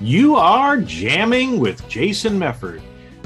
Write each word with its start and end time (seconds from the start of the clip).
You 0.00 0.36
are 0.36 0.76
jamming 0.76 1.58
with 1.58 1.88
Jason 1.88 2.38
Mefford, 2.38 2.80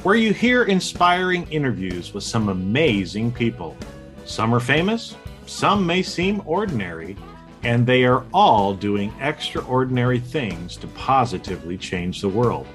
where 0.04 0.14
you 0.14 0.32
hear 0.32 0.64
inspiring 0.64 1.46
interviews 1.50 2.14
with 2.14 2.24
some 2.24 2.48
amazing 2.48 3.30
people. 3.30 3.76
Some 4.24 4.54
are 4.54 4.60
famous, 4.60 5.14
some 5.44 5.86
may 5.86 6.02
seem 6.02 6.40
ordinary, 6.46 7.14
and 7.62 7.86
they 7.86 8.04
are 8.04 8.24
all 8.32 8.72
doing 8.72 9.12
extraordinary 9.20 10.18
things 10.18 10.78
to 10.78 10.86
positively 10.88 11.76
change 11.76 12.22
the 12.22 12.28
world. 12.30 12.66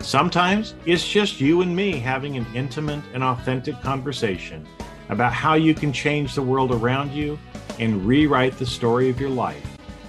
Sometimes 0.00 0.74
it's 0.84 1.08
just 1.08 1.40
you 1.40 1.62
and 1.62 1.74
me 1.74 1.92
having 1.92 2.36
an 2.36 2.46
intimate 2.54 3.02
and 3.14 3.24
authentic 3.24 3.80
conversation 3.80 4.66
about 5.08 5.32
how 5.32 5.54
you 5.54 5.74
can 5.74 5.90
change 5.90 6.34
the 6.34 6.42
world 6.42 6.70
around 6.70 7.12
you 7.12 7.38
and 7.78 8.04
rewrite 8.04 8.58
the 8.58 8.66
story 8.66 9.08
of 9.08 9.18
your 9.18 9.30
life 9.30 9.66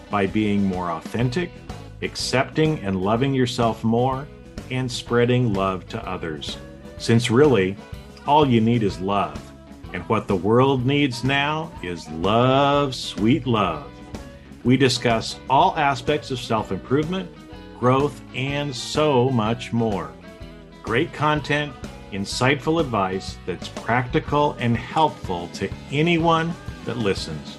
by 0.10 0.28
being 0.28 0.62
more 0.62 0.92
authentic, 0.92 1.52
accepting 2.04 2.80
and 2.80 3.02
loving 3.02 3.34
yourself 3.34 3.84
more, 3.84 4.28
and 4.72 4.92
spreading 4.92 5.54
love 5.54 5.88
to 5.90 6.08
others. 6.08 6.58
Since 6.98 7.30
really, 7.30 7.76
all 8.26 8.48
you 8.48 8.62
need 8.62 8.84
is 8.84 9.00
love. 9.00 9.40
And 9.94 10.04
what 10.04 10.28
the 10.28 10.36
world 10.36 10.86
needs 10.86 11.24
now 11.24 11.72
is 11.84 12.10
love, 12.10 12.96
sweet 12.96 13.46
love. 13.46 13.90
We 14.64 14.78
discuss 14.78 15.40
all 15.50 15.78
aspects 15.78 16.32
of 16.32 16.40
self 16.40 16.72
improvement, 16.72 17.30
growth, 17.80 18.22
and 18.34 18.76
so 18.76 19.30
much 19.30 19.74
more. 19.74 20.12
Great 20.82 21.14
content, 21.14 21.74
insightful 22.12 22.80
advice 22.80 23.38
that's 23.46 23.68
practical 23.70 24.56
and 24.60 24.78
helpful 24.78 25.50
to 25.54 25.70
anyone 25.92 26.54
that 26.86 26.98
listens. 26.98 27.58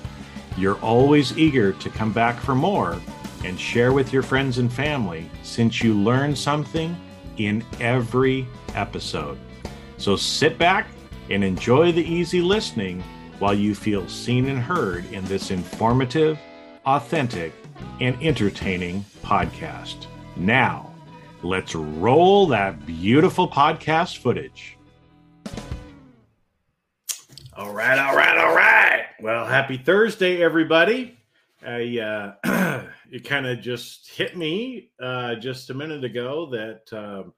You're 0.56 0.78
always 0.78 1.36
eager 1.36 1.72
to 1.72 1.90
come 1.90 2.12
back 2.12 2.40
for 2.40 2.54
more 2.54 3.00
and 3.44 3.60
share 3.60 3.92
with 3.92 4.12
your 4.12 4.22
friends 4.22 4.58
and 4.58 4.72
family 4.72 5.30
since 5.42 5.82
you 5.82 5.94
learn 5.94 6.34
something 6.34 6.96
in 7.36 7.64
every 7.80 8.46
episode. 8.74 9.38
So 9.98 10.16
sit 10.16 10.58
back 10.58 10.88
and 11.30 11.44
enjoy 11.44 11.92
the 11.92 12.04
easy 12.04 12.40
listening 12.40 13.02
while 13.38 13.54
you 13.54 13.74
feel 13.74 14.08
seen 14.08 14.46
and 14.46 14.58
heard 14.58 15.04
in 15.12 15.24
this 15.26 15.50
informative, 15.50 16.38
authentic, 16.86 17.52
and 18.00 18.16
entertaining 18.22 19.04
podcast. 19.22 20.06
Now, 20.36 20.92
let's 21.42 21.74
roll 21.74 22.46
that 22.48 22.86
beautiful 22.86 23.48
podcast 23.48 24.18
footage. 24.18 24.76
All 27.56 27.72
right, 27.72 27.98
all 27.98 28.16
right, 28.16 28.38
all 28.38 28.54
right. 28.54 29.04
Well, 29.20 29.46
happy 29.46 29.76
Thursday, 29.76 30.42
everybody. 30.42 31.16
I, 31.66 31.98
uh, 32.44 32.84
it 33.10 33.24
kind 33.24 33.46
of 33.46 33.60
just 33.60 34.08
hit 34.10 34.36
me 34.36 34.90
uh, 35.00 35.36
just 35.36 35.70
a 35.70 35.74
minute 35.74 36.04
ago 36.04 36.46
that 36.50 36.96
um, 36.96 37.32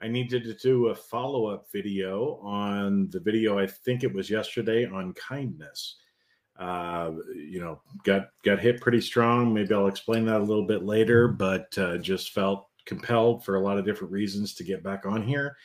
I 0.00 0.08
needed 0.08 0.44
to 0.44 0.54
do 0.54 0.88
a 0.88 0.94
follow 0.94 1.46
up 1.46 1.66
video 1.72 2.40
on 2.42 3.08
the 3.10 3.20
video. 3.20 3.58
I 3.58 3.66
think 3.66 4.02
it 4.02 4.12
was 4.12 4.30
yesterday 4.30 4.86
on 4.86 5.14
kindness. 5.14 5.96
Uh, 6.58 7.12
you 7.34 7.60
know, 7.60 7.80
got 8.04 8.28
got 8.44 8.60
hit 8.60 8.80
pretty 8.80 9.00
strong. 9.00 9.54
Maybe 9.54 9.74
I'll 9.74 9.86
explain 9.86 10.26
that 10.26 10.40
a 10.40 10.44
little 10.44 10.66
bit 10.66 10.84
later, 10.84 11.28
but 11.28 11.76
uh, 11.78 11.98
just 11.98 12.32
felt 12.32 12.68
compelled 12.86 13.44
for 13.44 13.56
a 13.56 13.60
lot 13.60 13.78
of 13.78 13.84
different 13.84 14.12
reasons 14.12 14.54
to 14.54 14.64
get 14.64 14.82
back 14.82 15.06
on 15.06 15.22
here 15.22 15.56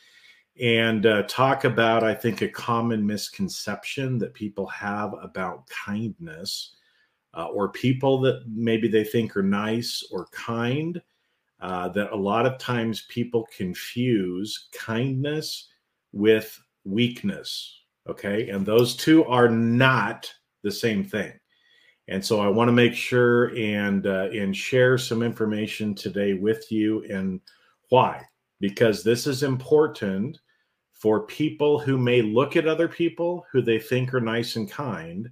and 0.60 1.04
uh, 1.04 1.22
talk 1.24 1.64
about, 1.64 2.02
I 2.02 2.14
think, 2.14 2.40
a 2.40 2.48
common 2.48 3.06
misconception 3.06 4.18
that 4.18 4.32
people 4.32 4.66
have 4.68 5.14
about 5.22 5.68
kindness 5.68 6.76
uh, 7.36 7.46
or 7.46 7.68
people 7.68 8.18
that 8.20 8.42
maybe 8.48 8.88
they 8.88 9.04
think 9.04 9.36
are 9.36 9.42
nice 9.42 10.02
or 10.10 10.26
kind. 10.32 11.00
Uh, 11.58 11.88
that 11.88 12.12
a 12.12 12.16
lot 12.16 12.44
of 12.44 12.58
times 12.58 13.06
people 13.08 13.48
confuse 13.56 14.68
kindness 14.74 15.68
with 16.12 16.60
weakness. 16.84 17.80
Okay. 18.06 18.50
And 18.50 18.64
those 18.64 18.94
two 18.94 19.24
are 19.24 19.48
not 19.48 20.30
the 20.62 20.70
same 20.70 21.02
thing. 21.02 21.32
And 22.08 22.24
so 22.24 22.40
I 22.40 22.48
want 22.48 22.68
to 22.68 22.72
make 22.72 22.94
sure 22.94 23.56
and 23.56 24.06
uh, 24.06 24.28
and 24.32 24.56
share 24.56 24.96
some 24.98 25.22
information 25.22 25.94
today 25.94 26.34
with 26.34 26.70
you 26.70 27.04
and 27.04 27.40
why 27.88 28.22
because 28.60 29.02
this 29.02 29.26
is 29.26 29.42
important 29.42 30.38
for 30.92 31.26
people 31.26 31.78
who 31.78 31.98
may 31.98 32.22
look 32.22 32.56
at 32.56 32.68
other 32.68 32.88
people 32.88 33.44
who 33.50 33.60
they 33.60 33.78
think 33.78 34.14
are 34.14 34.20
nice 34.20 34.56
and 34.56 34.70
kind 34.70 35.30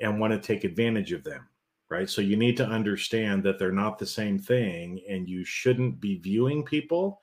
and 0.00 0.18
want 0.18 0.32
to 0.32 0.38
take 0.38 0.64
advantage 0.64 1.12
of 1.12 1.24
them 1.24 1.46
right? 1.90 2.08
So 2.08 2.22
you 2.22 2.36
need 2.36 2.56
to 2.58 2.66
understand 2.66 3.42
that 3.42 3.58
they're 3.58 3.72
not 3.72 3.98
the 3.98 4.06
same 4.06 4.38
thing 4.38 5.02
and 5.08 5.28
you 5.28 5.44
shouldn't 5.44 6.00
be 6.00 6.18
viewing 6.18 6.64
people 6.64 7.20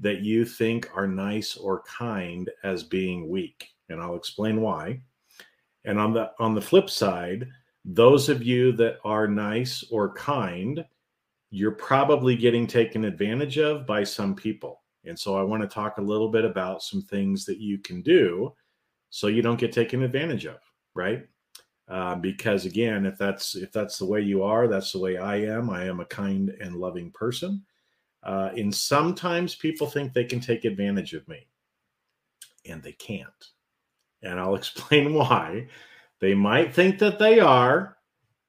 that 0.00 0.20
you 0.20 0.44
think 0.44 0.90
are 0.94 1.08
nice 1.08 1.56
or 1.56 1.82
kind 1.82 2.50
as 2.62 2.82
being 2.82 3.28
weak 3.28 3.70
and 3.88 4.00
I'll 4.00 4.16
explain 4.16 4.60
why. 4.60 5.00
And 5.84 5.98
on 5.98 6.12
the 6.12 6.30
on 6.38 6.54
the 6.54 6.60
flip 6.60 6.88
side 6.88 7.48
those 7.84 8.28
of 8.28 8.44
you 8.44 8.70
that 8.72 8.98
are 9.04 9.26
nice 9.26 9.82
or 9.90 10.14
kind 10.14 10.84
you're 11.50 11.72
probably 11.72 12.36
getting 12.36 12.66
taken 12.66 13.04
advantage 13.04 13.58
of 13.58 13.86
by 13.86 14.04
some 14.04 14.34
people. 14.34 14.82
And 15.04 15.18
so 15.18 15.36
I 15.36 15.42
want 15.42 15.62
to 15.62 15.68
talk 15.68 15.98
a 15.98 16.02
little 16.02 16.28
bit 16.30 16.44
about 16.44 16.82
some 16.82 17.02
things 17.02 17.44
that 17.46 17.58
you 17.58 17.78
can 17.78 18.02
do 18.02 18.54
so 19.10 19.26
you 19.26 19.42
don't 19.42 19.58
get 19.58 19.72
taken 19.72 20.02
advantage 20.02 20.46
of, 20.46 20.60
right? 20.94 21.26
Uh, 21.92 22.14
because 22.14 22.64
again, 22.64 23.04
if 23.04 23.18
that's 23.18 23.54
if 23.54 23.70
that's 23.70 23.98
the 23.98 24.06
way 24.06 24.20
you 24.20 24.42
are, 24.42 24.66
that's 24.66 24.92
the 24.92 24.98
way 24.98 25.18
I 25.18 25.36
am. 25.36 25.68
I 25.68 25.84
am 25.84 26.00
a 26.00 26.06
kind 26.06 26.48
and 26.60 26.76
loving 26.76 27.10
person. 27.10 27.62
Uh, 28.22 28.50
and 28.56 28.74
sometimes 28.74 29.54
people 29.54 29.86
think 29.86 30.12
they 30.12 30.24
can 30.24 30.40
take 30.40 30.64
advantage 30.64 31.12
of 31.12 31.28
me, 31.28 31.46
and 32.64 32.82
they 32.82 32.92
can't. 32.92 33.28
And 34.22 34.40
I'll 34.40 34.54
explain 34.62 35.12
why. 35.12 35.68
They 36.20 36.34
might 36.34 36.72
think 36.72 36.98
that 37.00 37.18
they 37.18 37.40
are, 37.40 37.98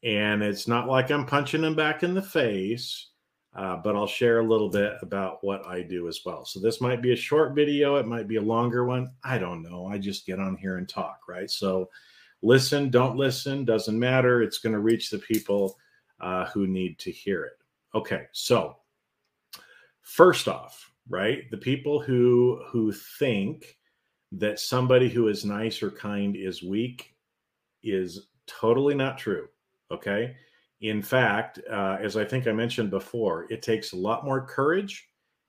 and 0.03 0.41
it's 0.41 0.67
not 0.67 0.87
like 0.87 1.11
I'm 1.11 1.25
punching 1.25 1.61
them 1.61 1.75
back 1.75 2.03
in 2.03 2.13
the 2.13 2.21
face 2.21 3.09
uh, 3.55 3.77
but 3.77 3.95
I'll 3.95 4.07
share 4.07 4.39
a 4.39 4.47
little 4.47 4.69
bit 4.69 4.93
about 5.01 5.43
what 5.43 5.65
I 5.67 5.81
do 5.83 6.07
as 6.07 6.21
well. 6.25 6.43
So 6.43 6.59
this 6.59 6.81
might 6.81 7.01
be 7.01 7.13
a 7.13 7.17
short 7.17 7.53
video, 7.53 7.97
it 7.97 8.07
might 8.07 8.27
be 8.27 8.37
a 8.37 8.41
longer 8.41 8.85
one. 8.85 9.11
I 9.23 9.37
don't 9.37 9.61
know. 9.61 9.85
I 9.85 9.99
just 9.99 10.25
get 10.25 10.39
on 10.39 10.57
here 10.57 10.77
and 10.77 10.89
talk, 10.89 11.19
right? 11.27 11.49
So 11.49 11.89
listen, 12.43 12.91
don't 12.91 13.17
listen, 13.17 13.65
doesn't 13.65 13.97
matter. 13.97 14.43
It's 14.43 14.59
going 14.59 14.73
to 14.73 14.79
reach 14.79 15.09
the 15.09 15.17
people 15.17 15.77
uh, 16.19 16.45
who 16.45 16.67
need 16.67 16.99
to 16.99 17.11
hear 17.11 17.45
it. 17.45 17.53
Okay, 17.95 18.25
so 18.31 18.77
first 20.01 20.47
off, 20.47 20.91
right, 21.09 21.49
the 21.49 21.57
people 21.57 21.99
who 21.99 22.61
who 22.67 22.91
think 22.91 23.77
that 24.33 24.59
somebody 24.59 25.09
who 25.09 25.27
is 25.27 25.45
nice 25.45 25.81
or 25.81 25.89
kind 25.89 26.35
is 26.35 26.61
weak 26.61 27.15
is 27.81 28.27
totally 28.45 28.93
not 28.93 29.17
true. 29.17 29.47
Okay 29.91 30.35
in 30.83 31.01
fact, 31.01 31.59
uh, 31.71 31.97
as 32.01 32.17
I 32.17 32.25
think 32.25 32.45
I 32.45 32.51
mentioned 32.51 32.89
before, 32.89 33.47
it 33.49 33.61
takes 33.61 33.93
a 33.93 33.97
lot 33.97 34.25
more 34.25 34.45
courage, 34.45 35.07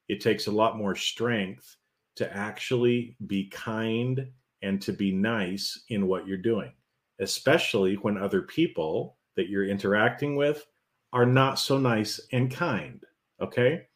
it 0.09 0.21
takes 0.21 0.47
a 0.47 0.53
lot 0.53 0.79
more 0.79 0.95
strength 0.95 1.77
to 2.15 2.35
actually 2.35 3.17
be 3.27 3.49
kind 3.49 4.29
and 4.63 4.81
to 4.83 4.93
be 4.93 5.11
nice 5.11 5.83
in 5.89 6.07
what 6.07 6.29
you're 6.29 6.39
doing, 6.39 6.73
especially 7.21 7.95
when 7.95 8.19
other 8.19 8.43
people 8.43 9.17
that 9.37 9.49
you're 9.49 9.67
interacting 9.67 10.37
with 10.37 10.67
are 11.13 11.27
not 11.27 11.59
so 11.59 11.79
nice 11.79 12.21
and 12.33 12.51
kind. 12.51 13.05
Okay. 13.41 13.87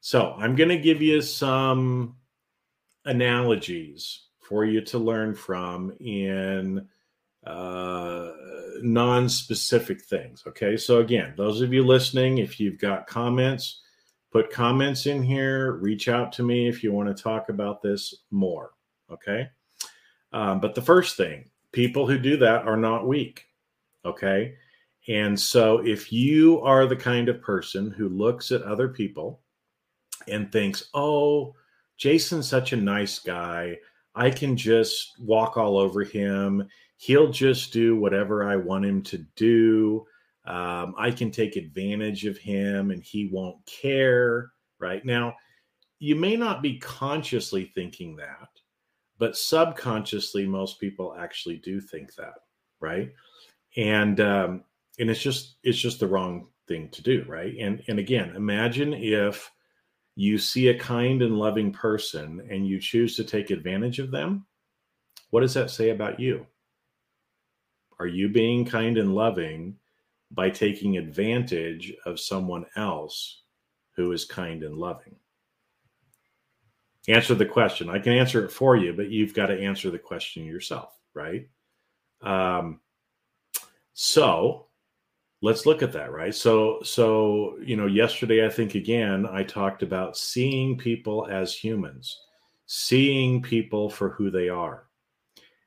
So 0.00 0.34
I'm 0.38 0.56
going 0.56 0.70
to 0.70 0.78
give 0.78 1.02
you 1.02 1.20
some 1.20 2.16
analogies 3.04 4.26
for 4.40 4.64
you 4.64 4.80
to 4.80 4.98
learn 4.98 5.34
from 5.34 5.92
in 6.00 6.88
uh, 7.46 8.30
non-specific 8.82 10.02
things. 10.02 10.42
Okay, 10.46 10.76
so 10.76 10.98
again, 11.00 11.34
those 11.36 11.60
of 11.60 11.72
you 11.72 11.82
listening, 11.84 12.38
if 12.38 12.58
you've 12.58 12.78
got 12.78 13.06
comments, 13.06 13.80
put 14.32 14.50
comments 14.50 15.06
in 15.06 15.22
here. 15.22 15.72
Reach 15.72 16.08
out 16.08 16.32
to 16.32 16.42
me 16.42 16.68
if 16.68 16.82
you 16.82 16.92
want 16.92 17.14
to 17.14 17.22
talk 17.22 17.48
about 17.48 17.82
this 17.82 18.14
more. 18.30 18.72
Okay, 19.10 19.48
um, 20.32 20.60
but 20.60 20.74
the 20.74 20.82
first 20.82 21.16
thing, 21.16 21.49
people 21.72 22.06
who 22.06 22.18
do 22.18 22.36
that 22.38 22.66
are 22.66 22.76
not 22.76 23.06
weak. 23.06 23.44
Okay, 24.04 24.54
and 25.08 25.38
so 25.38 25.78
if 25.78 26.12
you 26.12 26.60
are 26.62 26.86
the 26.86 26.96
kind 26.96 27.28
of 27.28 27.42
person 27.42 27.90
who 27.90 28.08
looks 28.08 28.50
at 28.50 28.62
other 28.62 28.88
people 28.88 29.42
and 30.28 30.50
thinks, 30.50 30.88
"Oh, 30.94 31.54
Jason's 31.96 32.48
such 32.48 32.72
a 32.72 32.76
nice 32.76 33.18
guy." 33.18 33.78
I 34.12 34.30
can 34.30 34.56
just 34.56 35.14
walk 35.20 35.56
all 35.56 35.78
over 35.78 36.02
him 36.02 36.68
he'll 37.00 37.30
just 37.30 37.72
do 37.72 37.96
whatever 37.96 38.44
I 38.44 38.56
want 38.56 38.84
him 38.84 39.00
to 39.04 39.24
do. 39.34 40.06
Um, 40.44 40.94
I 40.98 41.10
can 41.10 41.30
take 41.30 41.56
advantage 41.56 42.26
of 42.26 42.36
him 42.36 42.90
and 42.90 43.02
he 43.02 43.30
won't 43.32 43.64
care. 43.64 44.52
Right 44.78 45.02
now, 45.04 45.34
you 45.98 46.14
may 46.14 46.36
not 46.36 46.62
be 46.62 46.78
consciously 46.78 47.72
thinking 47.74 48.16
that, 48.16 48.48
but 49.20 49.36
subconsciously, 49.36 50.46
most 50.46 50.80
people 50.80 51.14
actually 51.16 51.58
do 51.58 51.80
think 51.80 52.16
that. 52.16 52.34
Right. 52.80 53.12
And, 53.76 54.20
um, 54.20 54.64
and 54.98 55.08
it's 55.08 55.22
just, 55.22 55.58
it's 55.62 55.78
just 55.78 56.00
the 56.00 56.08
wrong 56.08 56.48
thing 56.70 56.88
to 56.90 57.02
do, 57.02 57.24
right? 57.26 57.54
And 57.58 57.82
and 57.88 57.98
again, 57.98 58.34
imagine 58.36 58.94
if 58.94 59.50
you 60.14 60.38
see 60.38 60.68
a 60.68 60.78
kind 60.78 61.20
and 61.20 61.36
loving 61.36 61.72
person 61.72 62.46
and 62.48 62.66
you 62.66 62.80
choose 62.80 63.16
to 63.16 63.24
take 63.24 63.50
advantage 63.50 63.98
of 63.98 64.10
them. 64.10 64.46
What 65.30 65.40
does 65.40 65.54
that 65.54 65.70
say 65.70 65.90
about 65.90 66.20
you? 66.20 66.46
Are 67.98 68.06
you 68.06 68.28
being 68.28 68.64
kind 68.64 68.98
and 68.98 69.14
loving 69.14 69.76
by 70.30 70.48
taking 70.50 70.96
advantage 70.96 71.92
of 72.06 72.20
someone 72.20 72.64
else 72.76 73.42
who 73.96 74.12
is 74.12 74.24
kind 74.24 74.62
and 74.62 74.76
loving? 74.76 75.16
Answer 77.08 77.34
the 77.34 77.46
question. 77.46 77.88
I 77.88 77.98
can 77.98 78.12
answer 78.12 78.44
it 78.44 78.52
for 78.52 78.76
you, 78.76 78.92
but 78.92 79.10
you've 79.10 79.34
got 79.34 79.46
to 79.46 79.60
answer 79.60 79.90
the 79.90 79.98
question 79.98 80.44
yourself, 80.44 80.98
right? 81.14 81.48
Um, 82.20 82.80
so 83.94 84.66
let's 85.42 85.64
look 85.64 85.82
at 85.82 85.92
that, 85.92 86.12
right? 86.12 86.34
So, 86.34 86.80
so 86.82 87.56
you 87.62 87.76
know, 87.76 87.86
yesterday 87.86 88.44
I 88.44 88.50
think 88.50 88.74
again 88.74 89.26
I 89.26 89.42
talked 89.42 89.82
about 89.82 90.16
seeing 90.16 90.76
people 90.76 91.26
as 91.30 91.54
humans, 91.54 92.18
seeing 92.66 93.40
people 93.42 93.88
for 93.88 94.10
who 94.10 94.30
they 94.30 94.48
are. 94.48 94.86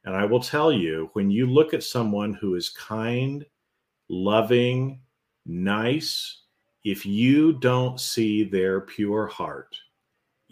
And 0.06 0.15
I 0.15 0.25
will 0.25 0.41
tell 0.41 0.71
you, 0.71 1.09
when 1.13 1.31
you 1.31 1.47
look 1.47 1.74
at 1.74 1.83
someone 1.83 2.33
who 2.33 2.56
is 2.56 2.69
kind, 2.69 3.45
loving, 4.09 5.00
nice, 5.45 6.41
if 6.83 7.06
you 7.06 7.53
don't 7.53 8.00
see 8.00 8.44
their 8.44 8.81
pure 8.81 9.27
heart, 9.27 9.75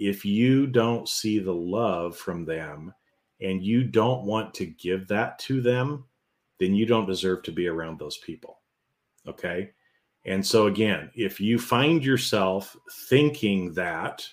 if 0.01 0.25
you 0.25 0.65
don't 0.65 1.07
see 1.07 1.37
the 1.37 1.53
love 1.53 2.17
from 2.17 2.43
them 2.43 2.91
and 3.39 3.63
you 3.63 3.83
don't 3.83 4.25
want 4.25 4.51
to 4.55 4.65
give 4.65 5.07
that 5.07 5.37
to 5.37 5.61
them, 5.61 6.05
then 6.59 6.73
you 6.73 6.87
don't 6.87 7.05
deserve 7.05 7.43
to 7.43 7.51
be 7.51 7.67
around 7.67 7.99
those 7.99 8.17
people. 8.17 8.61
Okay. 9.27 9.69
And 10.25 10.43
so, 10.43 10.65
again, 10.65 11.11
if 11.13 11.39
you 11.39 11.59
find 11.59 12.03
yourself 12.03 12.75
thinking 13.09 13.73
that, 13.73 14.27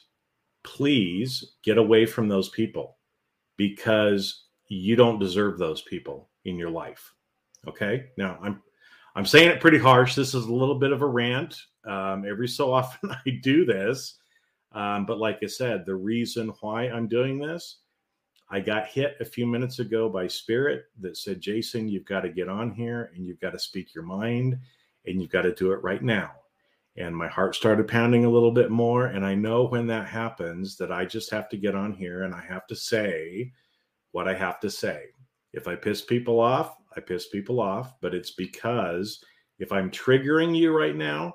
please 0.64 1.56
get 1.62 1.76
away 1.76 2.06
from 2.06 2.28
those 2.28 2.48
people 2.48 2.96
because 3.58 4.44
you 4.68 4.96
don't 4.96 5.18
deserve 5.18 5.58
those 5.58 5.82
people 5.82 6.30
in 6.46 6.56
your 6.56 6.70
life. 6.70 7.12
Okay. 7.66 8.06
Now, 8.16 8.38
I'm 8.42 8.62
I'm 9.14 9.26
saying 9.26 9.50
it 9.50 9.60
pretty 9.60 9.78
harsh. 9.78 10.14
This 10.14 10.34
is 10.34 10.46
a 10.46 10.52
little 10.52 10.78
bit 10.78 10.92
of 10.92 11.02
a 11.02 11.06
rant. 11.06 11.60
Um, 11.86 12.24
every 12.26 12.48
so 12.48 12.72
often 12.72 13.10
I 13.26 13.38
do 13.42 13.66
this 13.66 14.18
um, 14.72 15.06
but 15.06 15.18
like 15.18 15.38
I 15.42 15.46
said, 15.46 15.86
the 15.86 15.94
reason 15.94 16.52
why 16.60 16.84
I'm 16.84 17.08
doing 17.08 17.38
this, 17.38 17.78
I 18.50 18.60
got 18.60 18.86
hit 18.86 19.16
a 19.20 19.24
few 19.24 19.46
minutes 19.46 19.78
ago 19.78 20.08
by 20.08 20.26
Spirit 20.26 20.84
that 21.00 21.16
said, 21.16 21.40
Jason, 21.40 21.88
you've 21.88 22.04
got 22.04 22.20
to 22.20 22.28
get 22.30 22.48
on 22.48 22.70
here 22.72 23.10
and 23.14 23.26
you've 23.26 23.40
got 23.40 23.50
to 23.50 23.58
speak 23.58 23.94
your 23.94 24.04
mind 24.04 24.58
and 25.06 25.20
you've 25.20 25.30
got 25.30 25.42
to 25.42 25.54
do 25.54 25.72
it 25.72 25.82
right 25.82 26.02
now. 26.02 26.32
And 26.96 27.16
my 27.16 27.28
heart 27.28 27.54
started 27.54 27.86
pounding 27.86 28.24
a 28.24 28.30
little 28.30 28.50
bit 28.50 28.70
more. 28.70 29.06
And 29.06 29.24
I 29.24 29.34
know 29.34 29.64
when 29.64 29.86
that 29.86 30.08
happens 30.08 30.76
that 30.78 30.90
I 30.90 31.04
just 31.04 31.30
have 31.30 31.48
to 31.50 31.56
get 31.56 31.74
on 31.74 31.92
here 31.92 32.24
and 32.24 32.34
I 32.34 32.40
have 32.40 32.66
to 32.68 32.76
say 32.76 33.52
what 34.12 34.26
I 34.26 34.34
have 34.34 34.60
to 34.60 34.70
say. 34.70 35.04
If 35.52 35.68
I 35.68 35.76
piss 35.76 36.02
people 36.02 36.40
off, 36.40 36.76
I 36.96 37.00
piss 37.00 37.28
people 37.28 37.60
off, 37.60 37.94
but 38.00 38.14
it's 38.14 38.32
because 38.32 39.22
if 39.58 39.72
I'm 39.72 39.90
triggering 39.90 40.56
you 40.56 40.76
right 40.76 40.96
now, 40.96 41.34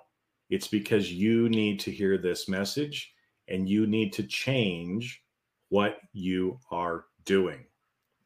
it's 0.50 0.68
because 0.68 1.12
you 1.12 1.48
need 1.50 1.80
to 1.82 1.92
hear 1.92 2.18
this 2.18 2.50
message 2.50 3.13
and 3.48 3.68
you 3.68 3.88
need 3.88 4.14
to 4.14 4.24
change 4.24 5.24
what 5.70 5.98
you 6.14 6.60
are 6.72 7.06
doing. 7.26 7.66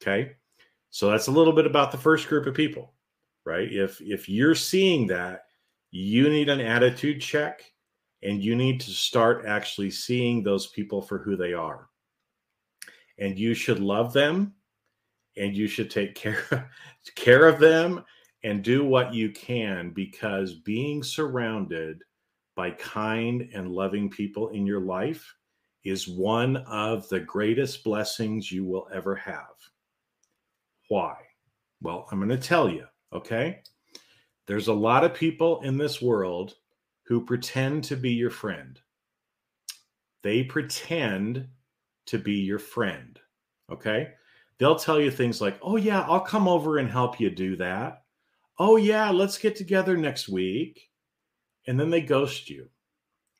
Okay. 0.02 0.34
So 0.90 1.10
that's 1.10 1.28
a 1.28 1.32
little 1.32 1.54
bit 1.54 1.66
about 1.66 1.92
the 1.92 1.98
first 1.98 2.28
group 2.28 2.46
of 2.46 2.54
people, 2.54 2.94
right? 3.46 3.72
If 3.72 4.02
if 4.02 4.28
you're 4.30 4.56
seeing 4.56 5.08
that, 5.08 5.44
you 5.92 6.30
need 6.30 6.50
an 6.50 6.62
attitude 6.62 7.22
check 7.22 7.62
and 8.24 8.44
you 8.44 8.56
need 8.56 8.80
to 8.82 8.92
start 8.92 9.46
actually 9.46 9.92
seeing 9.92 10.44
those 10.44 10.68
people 10.68 11.02
for 11.02 11.20
who 11.20 11.36
they 11.36 11.54
are. 11.54 11.88
And 13.20 13.38
you 13.38 13.54
should 13.54 13.80
love 13.80 14.14
them 14.14 14.54
and 15.38 15.56
you 15.56 15.68
should 15.68 15.90
take 15.90 16.16
care 16.16 16.70
care 17.16 17.48
of 17.48 17.60
them 17.60 18.04
and 18.44 18.64
do 18.64 18.86
what 18.86 19.14
you 19.14 19.32
can 19.32 19.92
because 19.92 20.54
being 20.54 21.04
surrounded 21.04 22.02
by 22.58 22.72
kind 22.72 23.48
and 23.54 23.72
loving 23.72 24.10
people 24.10 24.50
in 24.50 24.66
your 24.66 24.82
life 24.82 25.36
is 25.86 26.08
one 26.08 26.58
of 26.58 27.08
the 27.08 27.20
greatest 27.20 27.84
blessings 27.84 28.52
you 28.52 28.66
will 28.66 28.90
ever 28.92 29.16
have. 29.16 29.56
Why? 30.90 31.16
Well, 31.82 32.08
I'm 32.12 32.18
going 32.18 32.30
to 32.30 32.38
tell 32.38 32.68
you, 32.68 32.86
okay? 33.14 33.62
There's 34.48 34.70
a 34.70 34.74
lot 34.74 35.04
of 35.04 35.14
people 35.14 35.62
in 35.62 35.78
this 35.78 36.02
world 36.02 36.56
who 37.06 37.24
pretend 37.24 37.84
to 37.86 37.96
be 37.96 38.12
your 38.12 38.32
friend. 38.32 38.80
They 40.24 40.44
pretend 40.44 41.48
to 42.08 42.18
be 42.18 42.34
your 42.34 42.60
friend, 42.60 43.20
okay? 43.72 44.10
They'll 44.58 44.80
tell 44.80 45.00
you 45.00 45.12
things 45.12 45.40
like, 45.42 45.60
oh, 45.62 45.76
yeah, 45.76 46.02
I'll 46.02 46.22
come 46.22 46.48
over 46.48 46.80
and 46.80 46.90
help 46.90 47.20
you 47.20 47.30
do 47.30 47.56
that. 47.58 48.02
Oh, 48.58 48.78
yeah, 48.78 49.12
let's 49.12 49.38
get 49.38 49.56
together 49.56 49.96
next 49.96 50.28
week 50.28 50.90
and 51.68 51.80
then 51.80 51.90
they 51.90 52.02
ghost 52.02 52.50
you 52.50 52.70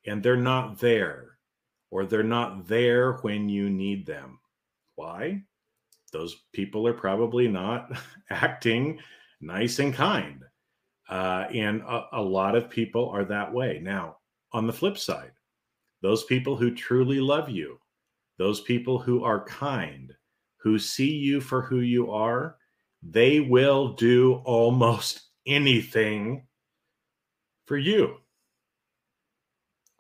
and 0.06 0.22
they're 0.22 0.36
not 0.38 0.80
there 0.80 1.38
or 1.90 2.06
they're 2.06 2.24
not 2.24 2.68
there 2.68 3.14
when 3.22 3.48
you 3.50 3.70
need 3.70 4.06
them. 4.06 4.40
Why? 4.96 5.44
Those 6.12 6.36
people 6.54 6.86
are 6.88 6.94
probably 6.94 7.48
not 7.48 7.92
acting 8.30 9.00
nice 9.42 9.80
and 9.80 9.94
kind. 9.94 10.44
Uh, 11.10 11.46
and 11.54 11.82
a, 11.82 12.08
a 12.14 12.22
lot 12.22 12.56
of 12.56 12.70
people 12.70 13.10
are 13.10 13.24
that 13.26 13.54
way. 13.54 13.80
Now, 13.82 14.18
on 14.52 14.68
the 14.68 14.74
flip 14.74 14.98
side, 14.98 15.32
those 16.02 16.26
people 16.26 16.58
who 16.58 16.76
truly 16.76 17.20
love 17.20 17.50
you, 17.50 17.80
those 18.38 18.62
people 18.62 19.00
who 19.00 19.24
are 19.24 19.46
kind, 19.46 20.14
who 20.58 20.78
see 20.78 21.12
you 21.12 21.40
for 21.40 21.62
who 21.62 21.80
you 21.80 22.12
are, 22.12 22.58
they 23.02 23.40
will 23.40 23.94
do 23.94 24.42
almost 24.46 25.22
anything 25.48 26.46
for 27.68 27.78
you. 27.78 28.18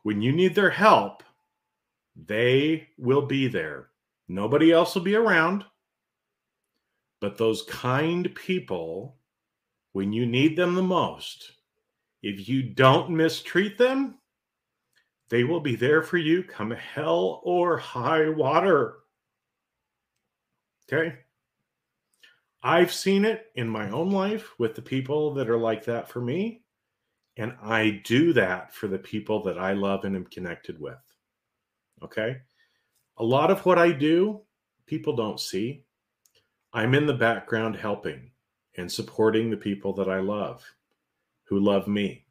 When 0.04 0.22
you 0.22 0.32
need 0.32 0.56
their 0.56 0.72
help, 0.72 1.22
they 2.16 2.88
will 2.98 3.26
be 3.26 3.48
there. 3.48 3.90
Nobody 4.28 4.72
else 4.72 4.96
will 4.96 5.04
be 5.04 5.16
around. 5.16 5.66
But 7.20 7.38
those 7.38 7.64
kind 7.64 8.34
people, 8.34 9.18
when 9.92 10.14
you 10.14 10.26
need 10.26 10.56
them 10.56 10.76
the 10.76 10.84
most, 10.84 11.52
if 12.24 12.48
you 12.48 12.64
don't 12.64 13.10
mistreat 13.10 13.78
them, 13.78 14.18
they 15.30 15.44
will 15.44 15.60
be 15.60 15.76
there 15.76 16.02
for 16.02 16.18
you 16.18 16.44
come 16.44 16.72
hell 16.72 17.42
or 17.44 17.78
high 17.78 18.30
water. 18.30 19.00
Okay? 20.86 21.18
I've 22.64 22.94
seen 22.94 23.26
it 23.26 23.48
in 23.56 23.68
my 23.68 23.90
own 23.90 24.12
life 24.12 24.58
with 24.58 24.76
the 24.76 24.82
people 24.82 25.34
that 25.34 25.50
are 25.50 25.58
like 25.58 25.86
that 25.86 26.10
for 26.10 26.22
me. 26.22 26.64
And 27.38 27.56
I 27.62 28.02
do 28.04 28.34
that 28.34 28.74
for 28.74 28.88
the 28.88 28.98
people 28.98 29.44
that 29.44 29.60
I 29.60 29.74
love 29.74 30.06
and 30.06 30.16
am 30.16 30.26
connected 30.26 30.80
with. 30.80 30.98
Okay. 32.04 32.38
A 33.18 33.24
lot 33.24 33.52
of 33.52 33.66
what 33.66 33.78
I 33.78 33.92
do, 33.92 34.42
people 34.88 35.16
don't 35.16 35.40
see. 35.40 35.84
I'm 36.74 36.96
in 36.96 37.06
the 37.06 37.14
background 37.14 37.76
helping 37.76 38.32
and 38.76 38.92
supporting 38.92 39.50
the 39.50 39.58
people 39.58 39.94
that 39.94 40.10
I 40.10 40.20
love 40.20 40.64
who 41.44 41.60
love 41.60 41.88
me. 41.88 42.26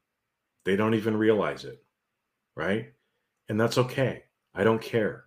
They 0.65 0.75
don't 0.75 0.93
even 0.93 1.15
realize 1.15 1.63
it. 1.63 1.83
Right. 2.55 2.93
And 3.49 3.59
that's 3.59 3.77
okay. 3.77 4.23
I 4.53 4.63
don't 4.63 4.81
care. 4.81 5.25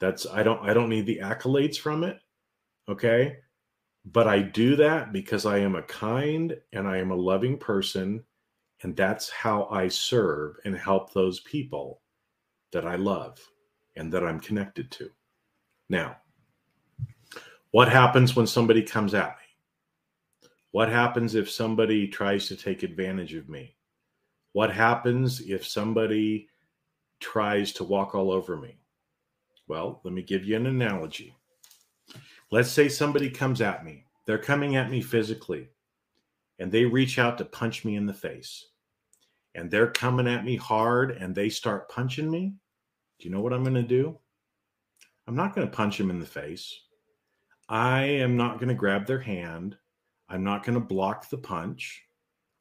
That's, 0.00 0.26
I 0.26 0.44
don't, 0.44 0.60
I 0.62 0.72
don't 0.72 0.88
need 0.88 1.06
the 1.06 1.20
accolades 1.22 1.76
from 1.76 2.04
it. 2.04 2.18
Okay. 2.88 3.36
But 4.04 4.28
I 4.28 4.40
do 4.40 4.76
that 4.76 5.12
because 5.12 5.44
I 5.44 5.58
am 5.58 5.74
a 5.74 5.82
kind 5.82 6.56
and 6.72 6.86
I 6.86 6.98
am 6.98 7.10
a 7.10 7.16
loving 7.16 7.58
person 7.58 8.22
and 8.82 8.96
that's 8.96 9.28
how 9.28 9.66
I 9.70 9.88
serve 9.88 10.56
and 10.64 10.76
help 10.76 11.12
those 11.12 11.40
people 11.40 12.00
that 12.72 12.86
I 12.86 12.96
love 12.96 13.38
and 13.96 14.12
that 14.12 14.24
I'm 14.24 14.40
connected 14.40 14.90
to. 14.92 15.10
Now, 15.88 16.16
what 17.70 17.88
happens 17.88 18.36
when 18.36 18.46
somebody 18.46 18.82
comes 18.82 19.14
at 19.14 19.30
me? 19.30 20.48
What 20.70 20.88
happens 20.88 21.34
if 21.34 21.50
somebody 21.50 22.06
tries 22.06 22.46
to 22.48 22.56
take 22.56 22.82
advantage 22.82 23.34
of 23.34 23.48
me? 23.48 23.74
What 24.52 24.72
happens 24.72 25.40
if 25.40 25.66
somebody 25.66 26.48
tries 27.20 27.72
to 27.72 27.84
walk 27.84 28.14
all 28.14 28.30
over 28.30 28.56
me? 28.56 28.78
Well, 29.66 30.00
let 30.04 30.14
me 30.14 30.22
give 30.22 30.44
you 30.44 30.56
an 30.56 30.66
analogy. 30.66 31.34
Let's 32.50 32.70
say 32.70 32.88
somebody 32.88 33.28
comes 33.28 33.60
at 33.60 33.84
me. 33.84 34.04
They're 34.24 34.38
coming 34.38 34.76
at 34.76 34.90
me 34.90 35.02
physically 35.02 35.68
and 36.58 36.70
they 36.70 36.84
reach 36.84 37.18
out 37.18 37.38
to 37.38 37.44
punch 37.44 37.84
me 37.84 37.96
in 37.96 38.06
the 38.06 38.14
face 38.14 38.66
and 39.54 39.70
they're 39.70 39.90
coming 39.90 40.28
at 40.28 40.44
me 40.44 40.56
hard 40.56 41.10
and 41.12 41.34
they 41.34 41.48
start 41.48 41.88
punching 41.88 42.30
me, 42.30 42.54
do 43.18 43.28
you 43.28 43.34
know 43.34 43.40
what 43.40 43.52
I'm 43.52 43.62
going 43.62 43.74
to 43.74 43.82
do? 43.82 44.18
I'm 45.26 45.36
not 45.36 45.54
going 45.54 45.68
to 45.68 45.76
punch 45.76 45.98
them 45.98 46.10
in 46.10 46.20
the 46.20 46.26
face. 46.26 46.78
I 47.68 48.02
am 48.02 48.36
not 48.36 48.58
going 48.58 48.68
to 48.68 48.74
grab 48.74 49.06
their 49.06 49.18
hand. 49.18 49.76
I'm 50.28 50.44
not 50.44 50.64
going 50.64 50.74
to 50.74 50.84
block 50.84 51.28
the 51.28 51.38
punch. 51.38 52.02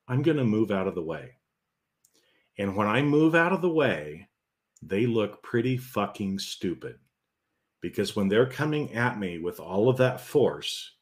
I'm 0.08 0.22
going 0.22 0.38
to 0.38 0.44
move 0.44 0.72
out 0.72 0.88
of 0.88 0.96
the 0.96 1.04
way. 1.04 1.38
And 2.58 2.76
when 2.76 2.88
I 2.88 3.02
move 3.02 3.36
out 3.36 3.54
of 3.54 3.62
the 3.62 3.70
way, 3.70 4.28
they 4.82 5.06
look 5.06 5.44
pretty 5.44 5.78
fucking 5.78 6.40
stupid. 6.40 6.98
Because 7.82 8.16
when 8.16 8.28
they're 8.28 8.50
coming 8.50 8.94
at 8.94 9.20
me 9.20 9.38
with 9.38 9.60
all 9.60 9.88
of 9.88 9.98
that 9.98 10.20
force 10.20 10.94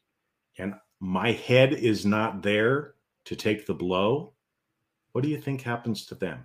and 0.58 0.74
my 1.00 1.32
head 1.32 1.72
is 1.72 2.06
not 2.06 2.42
there 2.42 2.94
to 3.26 3.36
take 3.36 3.66
the 3.66 3.74
blow, 3.74 4.32
what 5.12 5.22
do 5.22 5.28
you 5.28 5.40
think 5.40 5.62
happens 5.62 6.06
to 6.06 6.14
them? 6.14 6.44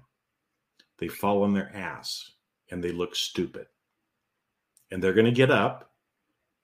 They 0.97 1.07
fall 1.07 1.43
on 1.43 1.53
their 1.53 1.75
ass 1.75 2.31
and 2.69 2.83
they 2.83 2.91
look 2.91 3.15
stupid. 3.15 3.67
And 4.91 5.01
they're 5.01 5.13
going 5.13 5.25
to 5.25 5.31
get 5.31 5.51
up. 5.51 5.91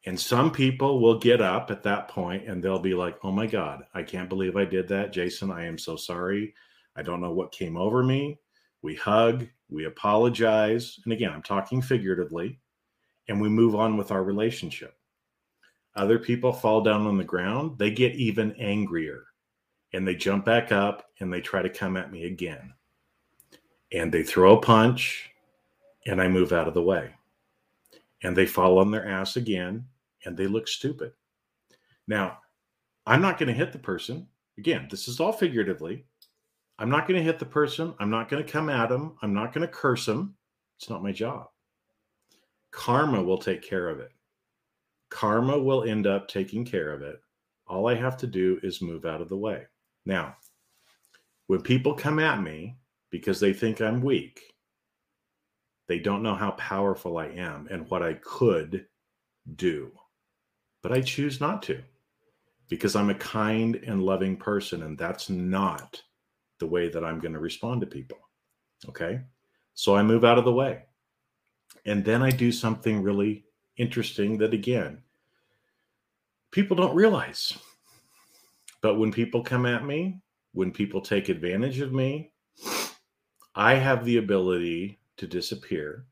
And 0.06 0.20
some 0.20 0.52
people 0.52 1.02
will 1.02 1.20
get 1.20 1.42
up 1.42 1.70
at 1.70 1.84
that 1.84 2.08
point 2.08 2.48
and 2.48 2.64
they'll 2.64 2.80
be 2.80 2.94
like, 2.94 3.18
oh 3.24 3.32
my 3.32 3.46
God, 3.46 3.84
I 3.94 4.04
can't 4.04 4.30
believe 4.30 4.56
I 4.56 4.64
did 4.66 4.88
that. 4.90 5.12
Jason, 5.12 5.52
I 5.52 5.66
am 5.66 5.78
so 5.78 5.96
sorry. 5.96 6.54
I 6.96 7.02
don't 7.02 7.22
know 7.22 7.34
what 7.34 7.52
came 7.52 7.76
over 7.76 8.04
me. 8.04 8.40
We 8.82 8.96
hug, 8.96 9.48
we 9.70 9.86
apologize. 9.86 11.00
And 11.04 11.14
again, 11.14 11.32
I'm 11.34 11.42
talking 11.42 11.82
figuratively, 11.82 12.60
and 13.28 13.42
we 13.42 13.50
move 13.50 13.76
on 13.76 13.98
with 13.98 14.12
our 14.12 14.24
relationship. 14.24 14.96
Other 15.98 16.20
people 16.20 16.54
fall 16.54 16.82
down 16.82 17.08
on 17.08 17.18
the 17.18 17.24
ground, 17.24 17.80
they 17.80 17.90
get 17.90 18.14
even 18.14 18.54
angrier 18.54 19.26
and 19.94 20.08
they 20.08 20.16
jump 20.16 20.46
back 20.46 20.72
up 20.72 21.10
and 21.20 21.34
they 21.34 21.42
try 21.42 21.64
to 21.64 21.70
come 21.70 21.98
at 21.98 22.12
me 22.12 22.26
again. 22.26 22.72
And 23.92 24.12
they 24.12 24.22
throw 24.22 24.58
a 24.58 24.62
punch 24.62 25.32
and 26.06 26.22
I 26.22 26.28
move 26.28 26.54
out 26.54 26.68
of 26.68 26.76
the 26.76 26.84
way. 26.84 27.10
And 28.22 28.38
they 28.38 28.46
fall 28.46 28.78
on 28.78 28.92
their 28.92 29.08
ass 29.08 29.38
again 29.38 29.86
and 30.24 30.38
they 30.38 30.46
look 30.46 30.68
stupid. 30.68 31.14
Now, 32.08 32.38
I'm 33.08 33.22
not 33.22 33.40
going 33.40 33.48
to 33.48 33.54
hit 33.54 33.72
the 33.72 33.80
person. 33.80 34.28
Again, 34.60 34.88
this 34.92 35.08
is 35.08 35.20
all 35.20 35.32
figuratively. 35.32 36.06
I'm 36.78 36.92
not 36.92 37.08
going 37.08 37.20
to 37.20 37.26
hit 37.26 37.40
the 37.40 37.46
person. 37.46 37.96
I'm 38.00 38.12
not 38.12 38.30
going 38.30 38.46
to 38.46 38.52
come 38.52 38.70
at 38.70 38.90
them. 38.90 39.16
I'm 39.24 39.34
not 39.34 39.52
going 39.52 39.66
to 39.66 39.74
curse 39.74 40.06
them. 40.06 40.36
It's 40.78 40.92
not 40.92 41.02
my 41.02 41.12
job. 41.12 41.48
Karma 42.70 43.24
will 43.24 43.40
take 43.40 43.64
care 43.64 43.90
of 43.90 44.00
it. 44.00 44.12
Karma 45.10 45.58
will 45.58 45.84
end 45.84 46.08
up 46.08 46.28
taking 46.28 46.66
care 46.66 46.92
of 46.92 47.02
it. 47.02 47.20
All 47.68 47.88
I 47.88 47.96
have 47.96 48.18
to 48.18 48.28
do 48.28 48.60
is 48.64 48.82
move 48.82 49.06
out 49.06 49.22
of 49.22 49.30
the 49.30 49.38
way. 49.38 49.64
Now, 50.06 50.36
when 51.48 51.62
people 51.62 51.94
come 51.94 52.20
at 52.20 52.42
me 52.42 52.78
because 53.10 53.40
they 53.40 53.54
think 53.54 53.82
I'm 53.82 54.02
weak, 54.02 54.42
they 55.88 56.00
don't 56.00 56.24
know 56.24 56.36
how 56.36 56.52
powerful 56.52 57.18
I 57.18 57.28
am 57.28 57.68
and 57.72 57.90
what 57.90 58.04
I 58.04 58.14
could 58.16 58.86
do. 59.56 59.92
But 60.84 60.92
I 60.92 61.02
choose 61.02 61.40
not 61.40 61.64
to 61.64 61.82
because 62.70 62.96
I'm 62.96 63.10
a 63.10 63.16
kind 63.16 63.76
and 63.76 64.04
loving 64.04 64.36
person, 64.36 64.84
and 64.84 64.98
that's 64.98 65.30
not 65.30 66.02
the 66.60 66.68
way 66.68 66.90
that 66.90 67.06
I'm 67.06 67.20
going 67.20 67.34
to 67.34 67.40
respond 67.40 67.82
to 67.82 67.88
people. 67.88 68.18
Okay. 68.90 69.22
So 69.74 69.96
I 69.96 70.04
move 70.04 70.26
out 70.26 70.38
of 70.38 70.46
the 70.46 70.52
way. 70.52 70.84
And 71.86 72.04
then 72.04 72.22
I 72.22 72.32
do 72.32 72.52
something 72.52 73.02
really 73.02 73.46
interesting 73.78 74.38
that, 74.40 74.54
again, 74.54 75.02
people 76.52 76.76
don't 76.76 76.96
realize. 76.96 77.58
But 78.82 78.96
when 78.96 79.12
people 79.12 79.44
come 79.44 79.66
at 79.66 79.86
me, 79.86 80.22
when 80.54 80.72
people 80.72 81.02
take 81.02 81.30
advantage 81.30 81.80
of 81.80 81.94
me, 81.94 82.32
I 83.56 83.76
have 83.76 84.06
the 84.06 84.18
ability 84.18 85.00
to 85.18 85.28
disappear 85.28 86.06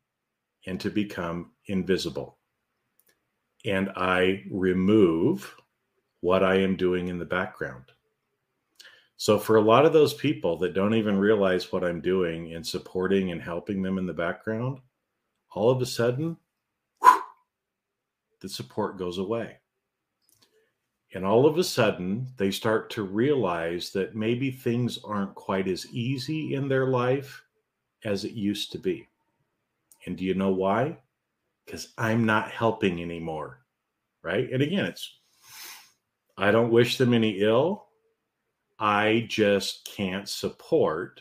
and 0.65 0.79
to 0.79 0.89
become 0.89 1.51
invisible. 1.67 2.38
And 3.65 3.89
I 3.95 4.43
remove 4.51 5.55
what 6.22 6.43
I 6.43 6.55
am 6.55 6.75
doing 6.75 7.07
in 7.07 7.19
the 7.19 7.25
background. 7.25 7.86
So, 9.17 9.39
for 9.39 9.55
a 9.55 9.62
lot 9.62 9.86
of 9.86 9.93
those 9.93 10.13
people 10.13 10.57
that 10.57 10.74
don't 10.74 10.93
even 10.93 11.17
realize 11.17 11.72
what 11.72 11.84
I'm 11.84 12.01
doing 12.01 12.53
and 12.53 12.65
supporting 12.65 13.31
and 13.31 13.41
helping 13.41 13.81
them 13.81 13.98
in 13.98 14.05
the 14.05 14.13
background, 14.13 14.79
all 15.53 15.69
of 15.69 15.81
a 15.81 15.86
sudden, 15.86 16.36
the 18.45 18.49
support 18.49 18.99
goes 18.99 19.17
away. 19.17 19.57
And 21.15 21.25
all 21.25 21.47
of 21.47 21.57
a 21.57 21.63
sudden, 21.63 22.27
they 22.37 22.51
start 22.51 22.91
to 22.91 23.01
realize 23.01 23.89
that 23.93 24.15
maybe 24.15 24.51
things 24.51 24.99
aren't 25.03 25.33
quite 25.33 25.67
as 25.67 25.87
easy 25.91 26.53
in 26.53 26.67
their 26.67 26.85
life 26.85 27.41
as 28.03 28.23
it 28.23 28.33
used 28.33 28.71
to 28.73 28.77
be. 28.77 29.07
And 30.05 30.15
do 30.15 30.23
you 30.23 30.35
know 30.35 30.51
why? 30.51 30.99
Because 31.65 31.93
I'm 31.97 32.23
not 32.23 32.51
helping 32.51 33.01
anymore. 33.01 33.65
Right. 34.21 34.47
And 34.51 34.61
again, 34.61 34.85
it's, 34.85 35.19
I 36.37 36.51
don't 36.51 36.71
wish 36.71 36.99
them 36.99 37.15
any 37.15 37.39
ill. 37.39 37.87
I 38.77 39.25
just 39.27 39.89
can't 39.95 40.29
support 40.29 41.19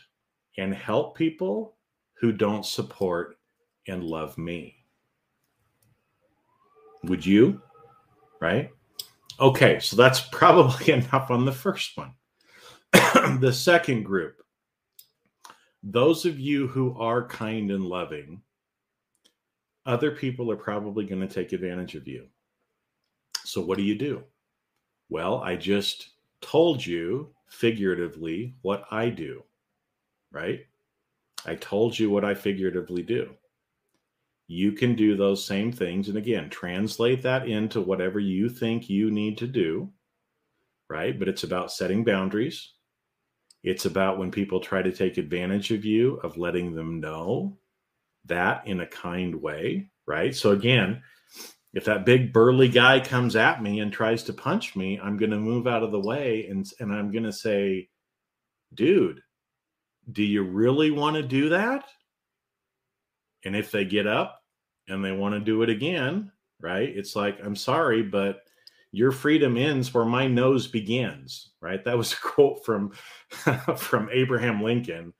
and 0.59 0.75
help 0.75 1.17
people 1.17 1.77
who 2.19 2.31
don't 2.31 2.65
support 2.65 3.37
and 3.87 4.03
love 4.03 4.37
me. 4.37 4.84
Would 7.05 7.25
you? 7.25 7.61
Right? 8.39 8.71
Okay, 9.39 9.79
so 9.79 9.95
that's 9.95 10.19
probably 10.31 10.93
enough 10.93 11.31
on 11.31 11.45
the 11.45 11.51
first 11.51 11.97
one. 11.97 12.13
the 13.39 13.53
second 13.53 14.03
group, 14.03 14.37
those 15.83 16.25
of 16.25 16.39
you 16.39 16.67
who 16.67 16.97
are 16.97 17.27
kind 17.27 17.71
and 17.71 17.85
loving, 17.85 18.41
other 19.85 20.11
people 20.11 20.51
are 20.51 20.57
probably 20.57 21.05
going 21.05 21.21
to 21.21 21.33
take 21.33 21.53
advantage 21.53 21.95
of 21.95 22.07
you. 22.07 22.25
So, 23.43 23.61
what 23.61 23.77
do 23.77 23.83
you 23.83 23.95
do? 23.95 24.23
Well, 25.09 25.41
I 25.41 25.55
just 25.55 26.09
told 26.41 26.83
you 26.83 27.29
figuratively 27.47 28.55
what 28.61 28.85
I 28.89 29.09
do, 29.09 29.43
right? 30.31 30.61
I 31.45 31.55
told 31.55 31.97
you 31.97 32.09
what 32.09 32.25
I 32.25 32.33
figuratively 32.33 33.03
do. 33.03 33.29
You 34.47 34.73
can 34.73 34.95
do 34.95 35.15
those 35.15 35.45
same 35.45 35.71
things. 35.71 36.07
And 36.07 36.17
again, 36.17 36.49
translate 36.49 37.23
that 37.23 37.47
into 37.47 37.81
whatever 37.81 38.19
you 38.19 38.49
think 38.49 38.89
you 38.89 39.09
need 39.09 39.39
to 39.39 39.47
do, 39.47 39.91
right? 40.89 41.17
But 41.17 41.27
it's 41.27 41.43
about 41.43 41.71
setting 41.71 42.03
boundaries. 42.03 42.73
It's 43.63 43.85
about 43.85 44.19
when 44.19 44.29
people 44.29 44.59
try 44.59 44.83
to 44.83 44.91
take 44.91 45.17
advantage 45.17 45.71
of 45.71 45.83
you, 45.83 46.17
of 46.17 46.37
letting 46.37 46.75
them 46.75 46.99
know 46.99 47.57
that 48.25 48.67
in 48.67 48.79
a 48.79 48.87
kind 48.87 49.41
way, 49.41 49.89
right? 50.05 50.35
So 50.35 50.51
again, 50.51 51.01
if 51.73 51.85
that 51.85 52.05
big 52.05 52.31
burly 52.31 52.69
guy 52.69 52.99
comes 52.99 53.35
at 53.35 53.63
me 53.63 53.79
and 53.79 53.91
tries 53.91 54.23
to 54.23 54.33
punch 54.33 54.75
me, 54.75 54.99
I'm 54.99 55.17
going 55.17 55.31
to 55.31 55.37
move 55.37 55.65
out 55.65 55.83
of 55.83 55.91
the 55.91 55.99
way 55.99 56.47
and 56.47 56.65
and 56.79 56.93
I'm 56.93 57.11
going 57.11 57.23
to 57.23 57.33
say, 57.33 57.89
"Dude, 58.73 59.21
do 60.11 60.23
you 60.23 60.43
really 60.43 60.91
want 60.91 61.15
to 61.15 61.23
do 61.23 61.49
that?" 61.49 61.85
And 63.45 63.55
if 63.55 63.71
they 63.71 63.85
get 63.85 64.07
up 64.07 64.43
and 64.87 65.03
they 65.03 65.11
want 65.11 65.33
to 65.35 65.39
do 65.39 65.61
it 65.61 65.69
again, 65.69 66.31
right? 66.59 66.89
It's 66.89 67.15
like, 67.15 67.39
"I'm 67.43 67.55
sorry, 67.55 68.01
but 68.01 68.41
your 68.91 69.11
freedom 69.11 69.57
ends 69.57 69.93
where 69.93 70.05
my 70.05 70.27
nose 70.27 70.67
begins," 70.67 71.51
right? 71.61 71.83
That 71.83 71.97
was 71.97 72.13
a 72.13 72.17
quote 72.21 72.65
from 72.65 72.91
from 73.77 74.09
Abraham 74.11 74.61
Lincoln 74.61 75.13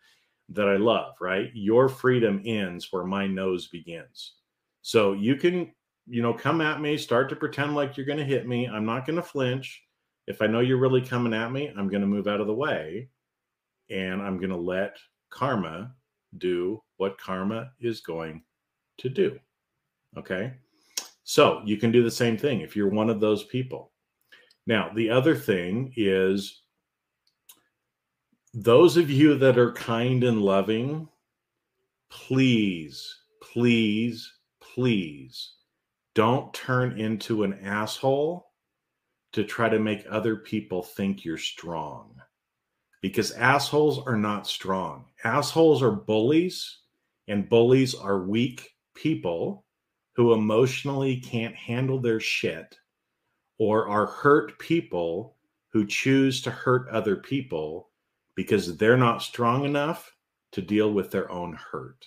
that 0.50 0.68
I 0.68 0.78
love, 0.78 1.16
right? 1.22 1.50
Your 1.54 1.90
freedom 1.90 2.42
ends 2.46 2.92
where 2.92 3.06
my 3.06 3.28
nose 3.28 3.68
begins. 3.68 4.34
So 4.82 5.14
you 5.14 5.36
can 5.36 5.72
you 6.08 6.22
know, 6.22 6.34
come 6.34 6.62
at 6.62 6.82
me, 6.82 6.98
start 6.98 7.30
to 7.30 7.36
pretend 7.36 7.76
like 7.76 7.98
you're 7.98 8.06
going 8.06 8.20
to 8.20 8.26
hit 8.26 8.48
me. 8.48 8.68
I'm 8.68 8.86
not 8.86 9.06
going 9.06 9.16
to 9.16 9.24
flinch. 9.24 9.82
If 10.28 10.42
I 10.42 10.48
know 10.48 10.60
you're 10.60 10.78
really 10.78 11.02
coming 11.02 11.34
at 11.34 11.52
me, 11.52 11.72
I'm 11.76 11.90
going 11.90 12.02
to 12.02 12.08
move 12.08 12.28
out 12.28 12.42
of 12.42 12.48
the 12.48 12.54
way 12.54 13.10
and 13.90 14.22
I'm 14.22 14.38
going 14.38 14.50
to 14.50 14.56
let 14.56 14.98
karma 15.30 15.94
do 16.40 16.82
what 16.98 17.18
karma 17.18 17.72
is 17.80 18.02
going 18.02 18.44
to 18.98 19.10
do. 19.10 19.40
Okay. 20.18 20.54
So 21.24 21.62
you 21.66 21.78
can 21.78 21.92
do 21.92 22.04
the 22.04 22.12
same 22.12 22.38
thing 22.38 22.62
if 22.62 22.76
you're 22.76 22.90
one 22.90 23.10
of 23.10 23.20
those 23.20 23.44
people. 23.46 23.92
Now, 24.68 24.92
the 24.94 25.10
other 25.10 25.36
thing 25.36 25.94
is 25.96 26.62
those 28.54 28.98
of 28.98 29.10
you 29.10 29.36
that 29.38 29.58
are 29.58 29.74
kind 29.74 30.24
and 30.24 30.42
loving, 30.42 31.08
please, 32.10 33.14
please, 33.42 34.32
please 34.62 35.54
don't 36.14 36.54
turn 36.54 37.00
into 37.00 37.44
an 37.44 37.60
asshole 37.64 38.48
to 39.34 39.44
try 39.44 39.68
to 39.68 39.80
make 39.80 40.06
other 40.10 40.38
people 40.38 40.82
think 40.82 41.26
you're 41.26 41.38
strong 41.38 42.16
because 43.02 43.32
assholes 43.32 44.00
are 44.06 44.18
not 44.18 44.48
strong. 44.48 45.06
Assholes 45.24 45.82
are 45.82 45.92
bullies, 45.92 46.80
and 47.28 47.50
bullies 47.50 47.96
are 47.96 48.24
weak 48.24 48.76
people 48.94 49.66
who 50.14 50.34
emotionally 50.34 51.18
can't 51.18 51.56
handle 51.56 52.00
their 52.00 52.20
shit 52.20 52.78
or 53.58 53.88
are 53.88 54.06
hurt 54.06 54.58
people 54.60 55.36
who 55.70 55.86
choose 55.86 56.42
to 56.42 56.52
hurt 56.52 56.88
other 56.90 57.16
people 57.16 57.90
because 58.36 58.78
they're 58.78 58.98
not 58.98 59.22
strong 59.22 59.66
enough 59.66 60.16
to 60.52 60.62
deal 60.62 60.94
with 60.94 61.12
their 61.12 61.30
own 61.32 61.54
hurt. 61.54 62.06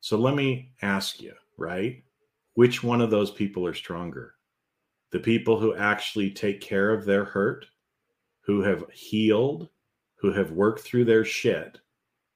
So 0.00 0.18
let 0.18 0.34
me 0.34 0.72
ask 0.82 1.20
you, 1.20 1.34
right? 1.56 2.02
which 2.54 2.82
one 2.82 3.00
of 3.00 3.10
those 3.10 3.30
people 3.30 3.66
are 3.66 3.74
stronger? 3.74 4.34
The 5.12 5.18
people 5.18 5.58
who 5.58 5.74
actually 5.74 6.30
take 6.30 6.60
care 6.60 6.92
of 6.92 7.04
their 7.04 7.24
hurt, 7.24 7.66
who 8.50 8.62
have 8.62 8.84
healed, 8.92 9.68
who 10.16 10.32
have 10.32 10.50
worked 10.50 10.80
through 10.80 11.04
their 11.04 11.24
shit, 11.24 11.78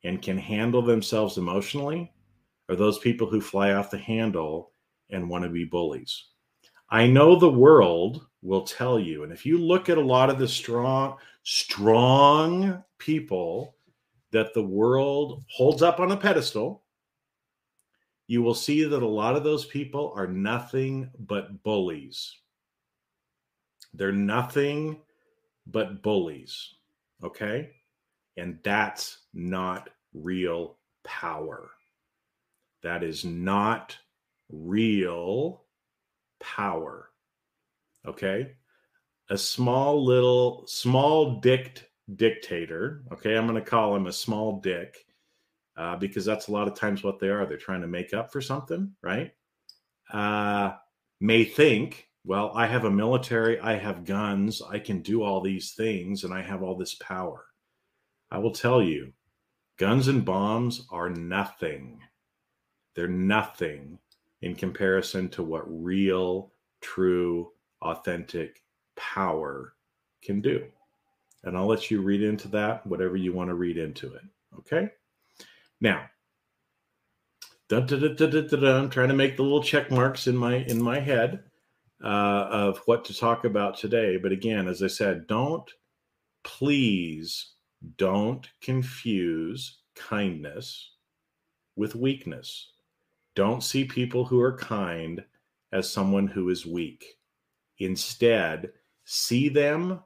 and 0.04 0.22
can 0.22 0.38
handle 0.38 0.80
themselves 0.80 1.38
emotionally 1.38 2.12
are 2.68 2.76
those 2.76 3.00
people 3.00 3.28
who 3.28 3.40
fly 3.40 3.72
off 3.72 3.90
the 3.90 3.98
handle 3.98 4.70
and 5.10 5.28
want 5.28 5.42
to 5.42 5.50
be 5.50 5.64
bullies. 5.64 6.26
I 6.88 7.08
know 7.08 7.36
the 7.36 7.50
world 7.50 8.28
will 8.42 8.62
tell 8.62 9.00
you, 9.00 9.24
and 9.24 9.32
if 9.32 9.44
you 9.44 9.58
look 9.58 9.88
at 9.88 9.98
a 9.98 10.00
lot 10.00 10.30
of 10.30 10.38
the 10.38 10.46
strong, 10.46 11.16
strong 11.42 12.84
people 12.98 13.74
that 14.30 14.54
the 14.54 14.62
world 14.62 15.42
holds 15.48 15.82
up 15.82 15.98
on 15.98 16.12
a 16.12 16.16
pedestal, 16.16 16.84
you 18.28 18.40
will 18.40 18.54
see 18.54 18.84
that 18.84 19.02
a 19.02 19.06
lot 19.06 19.34
of 19.34 19.42
those 19.42 19.64
people 19.64 20.12
are 20.14 20.28
nothing 20.28 21.10
but 21.18 21.60
bullies. 21.64 22.38
They're 23.94 24.12
nothing 24.12 25.00
but 25.66 26.02
bullies. 26.02 26.74
Okay. 27.22 27.70
And 28.36 28.58
that's 28.64 29.18
not 29.32 29.90
real 30.12 30.78
power. 31.04 31.70
That 32.82 33.02
is 33.02 33.24
not 33.24 33.96
real 34.50 35.64
power. 36.40 37.10
Okay. 38.06 38.52
A 39.30 39.38
small 39.38 40.04
little, 40.04 40.66
small 40.66 41.40
dicked 41.40 41.86
dictator. 42.16 43.04
Okay. 43.12 43.36
I'm 43.36 43.46
going 43.46 43.62
to 43.62 43.70
call 43.70 43.96
him 43.96 44.06
a 44.06 44.12
small 44.12 44.60
dick 44.60 44.96
uh, 45.76 45.96
because 45.96 46.24
that's 46.24 46.48
a 46.48 46.52
lot 46.52 46.68
of 46.68 46.74
times 46.74 47.02
what 47.02 47.18
they 47.18 47.28
are. 47.28 47.46
They're 47.46 47.56
trying 47.56 47.80
to 47.80 47.86
make 47.86 48.12
up 48.12 48.30
for 48.30 48.40
something, 48.40 48.92
right? 49.02 49.32
Uh, 50.12 50.72
may 51.20 51.44
think, 51.44 52.08
well, 52.24 52.52
I 52.54 52.66
have 52.66 52.84
a 52.84 52.90
military, 52.90 53.60
I 53.60 53.76
have 53.76 54.06
guns, 54.06 54.62
I 54.62 54.78
can 54.78 55.02
do 55.02 55.22
all 55.22 55.42
these 55.42 55.72
things, 55.72 56.24
and 56.24 56.32
I 56.32 56.40
have 56.40 56.62
all 56.62 56.74
this 56.74 56.94
power. 56.94 57.44
I 58.30 58.38
will 58.38 58.52
tell 58.52 58.82
you, 58.82 59.12
guns 59.76 60.08
and 60.08 60.24
bombs 60.24 60.86
are 60.90 61.10
nothing. 61.10 62.00
They're 62.94 63.08
nothing 63.08 63.98
in 64.40 64.54
comparison 64.54 65.28
to 65.30 65.42
what 65.42 65.64
real, 65.66 66.52
true, 66.80 67.52
authentic 67.82 68.62
power 68.96 69.74
can 70.22 70.40
do. 70.40 70.64
And 71.42 71.58
I'll 71.58 71.66
let 71.66 71.90
you 71.90 72.00
read 72.00 72.22
into 72.22 72.48
that, 72.48 72.86
whatever 72.86 73.16
you 73.16 73.34
want 73.34 73.48
to 73.50 73.54
read 73.54 73.76
into 73.76 74.14
it. 74.14 74.22
Okay? 74.60 74.88
Now, 75.80 76.06
I'm 77.70 77.86
trying 77.86 79.08
to 79.08 79.14
make 79.14 79.36
the 79.36 79.42
little 79.42 79.62
check 79.62 79.90
marks 79.90 80.26
in 80.26 80.36
my 80.36 80.56
in 80.56 80.80
my 80.80 81.00
head 81.00 81.42
uh, 82.02 82.46
of 82.50 82.78
what 82.86 83.04
to 83.06 83.16
talk 83.16 83.44
about 83.44 83.76
today. 83.76 84.16
But 84.16 84.32
again, 84.32 84.68
as 84.68 84.82
I 84.82 84.88
said, 84.88 85.26
don't 85.26 85.70
please 86.42 87.54
don't 87.96 88.48
confuse 88.62 89.78
kindness 89.96 90.92
with 91.76 91.94
weakness. 91.94 92.72
Don't 93.34 93.62
see 93.62 93.84
people 93.84 94.24
who 94.24 94.40
are 94.40 94.56
kind 94.56 95.24
as 95.72 95.90
someone 95.90 96.26
who 96.26 96.50
is 96.50 96.64
weak. 96.64 97.04
Instead, 97.78 98.70
see 99.04 99.48
them 99.48 100.00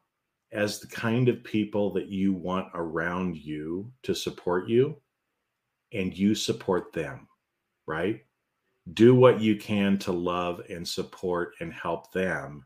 as 0.50 0.80
the 0.80 0.86
kind 0.86 1.28
of 1.28 1.44
people 1.44 1.92
that 1.92 2.08
you 2.08 2.32
want 2.32 2.68
around 2.74 3.36
you 3.36 3.92
to 4.02 4.14
support 4.14 4.68
you 4.68 4.96
and 5.92 6.16
you 6.16 6.34
support 6.34 6.92
them, 6.92 7.28
right? 7.86 8.22
Do 8.94 9.14
what 9.14 9.40
you 9.40 9.56
can 9.56 9.98
to 9.98 10.12
love 10.12 10.62
and 10.70 10.86
support 10.86 11.54
and 11.60 11.72
help 11.72 12.12
them, 12.12 12.64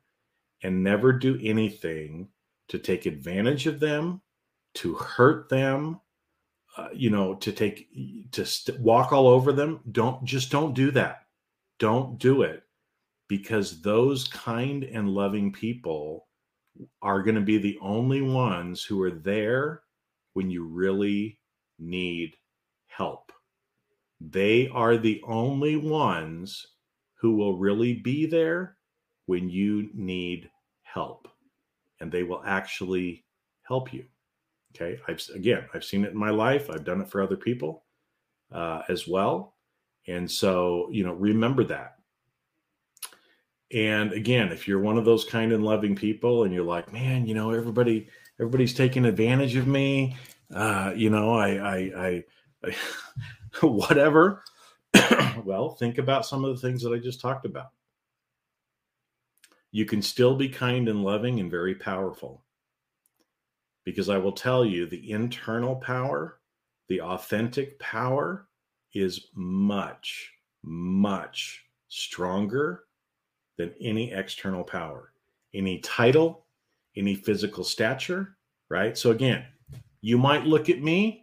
and 0.62 0.82
never 0.82 1.12
do 1.12 1.38
anything 1.42 2.28
to 2.68 2.78
take 2.78 3.06
advantage 3.06 3.66
of 3.66 3.80
them, 3.80 4.20
to 4.74 4.94
hurt 4.94 5.48
them, 5.48 6.00
uh, 6.76 6.88
you 6.92 7.10
know, 7.10 7.34
to 7.34 7.52
take 7.52 7.88
to 8.32 8.46
st- 8.46 8.78
walk 8.80 9.12
all 9.12 9.26
over 9.26 9.52
them. 9.52 9.80
Don't 9.90 10.24
just 10.24 10.50
don't 10.50 10.74
do 10.74 10.90
that. 10.92 11.26
Don't 11.78 12.18
do 12.18 12.42
it 12.42 12.62
because 13.28 13.80
those 13.80 14.28
kind 14.28 14.84
and 14.84 15.08
loving 15.08 15.52
people 15.52 16.28
are 17.02 17.22
going 17.22 17.34
to 17.34 17.40
be 17.40 17.58
the 17.58 17.78
only 17.80 18.22
ones 18.22 18.84
who 18.84 19.02
are 19.02 19.10
there 19.10 19.82
when 20.34 20.50
you 20.50 20.64
really 20.64 21.38
need 21.78 22.36
help. 22.86 23.32
They 24.30 24.68
are 24.68 24.96
the 24.96 25.20
only 25.26 25.76
ones 25.76 26.66
who 27.20 27.36
will 27.36 27.56
really 27.56 27.94
be 27.94 28.26
there 28.26 28.76
when 29.26 29.48
you 29.48 29.90
need 29.94 30.50
help, 30.82 31.28
and 32.00 32.10
they 32.10 32.22
will 32.22 32.42
actually 32.44 33.24
help 33.62 33.92
you. 33.92 34.04
Okay. 34.74 35.00
I've, 35.08 35.22
again, 35.34 35.64
I've 35.74 35.84
seen 35.84 36.04
it 36.04 36.12
in 36.12 36.16
my 36.18 36.30
life, 36.30 36.70
I've 36.70 36.84
done 36.84 37.00
it 37.00 37.08
for 37.08 37.22
other 37.22 37.36
people 37.36 37.84
uh, 38.52 38.82
as 38.88 39.06
well. 39.06 39.54
And 40.06 40.30
so, 40.30 40.88
you 40.90 41.04
know, 41.04 41.14
remember 41.14 41.64
that. 41.64 41.96
And 43.72 44.12
again, 44.12 44.52
if 44.52 44.68
you're 44.68 44.80
one 44.80 44.98
of 44.98 45.04
those 45.04 45.24
kind 45.24 45.52
and 45.52 45.64
loving 45.64 45.96
people 45.96 46.44
and 46.44 46.52
you're 46.52 46.64
like, 46.64 46.92
man, 46.92 47.26
you 47.26 47.34
know, 47.34 47.50
everybody, 47.50 48.08
everybody's 48.38 48.74
taking 48.74 49.04
advantage 49.04 49.56
of 49.56 49.66
me. 49.66 50.16
Uh, 50.54 50.92
you 50.94 51.08
know, 51.08 51.32
I, 51.34 51.76
I, 51.76 52.24
I, 52.64 52.74
whatever. 53.62 54.42
well, 55.44 55.70
think 55.70 55.98
about 55.98 56.26
some 56.26 56.44
of 56.44 56.54
the 56.54 56.60
things 56.60 56.82
that 56.82 56.92
I 56.92 56.98
just 56.98 57.20
talked 57.20 57.46
about. 57.46 57.70
You 59.70 59.84
can 59.84 60.02
still 60.02 60.36
be 60.36 60.48
kind 60.48 60.88
and 60.88 61.02
loving 61.02 61.40
and 61.40 61.50
very 61.50 61.74
powerful. 61.74 62.44
Because 63.84 64.08
I 64.08 64.18
will 64.18 64.32
tell 64.32 64.64
you, 64.64 64.86
the 64.86 65.10
internal 65.10 65.76
power, 65.76 66.38
the 66.88 67.00
authentic 67.00 67.78
power 67.78 68.46
is 68.94 69.28
much, 69.34 70.32
much 70.62 71.64
stronger 71.88 72.84
than 73.58 73.72
any 73.80 74.12
external 74.12 74.62
power, 74.62 75.12
any 75.54 75.78
title, 75.80 76.46
any 76.96 77.14
physical 77.14 77.64
stature, 77.64 78.36
right? 78.68 78.96
So, 78.96 79.10
again, 79.10 79.44
you 80.00 80.18
might 80.18 80.46
look 80.46 80.68
at 80.68 80.82
me 80.82 81.21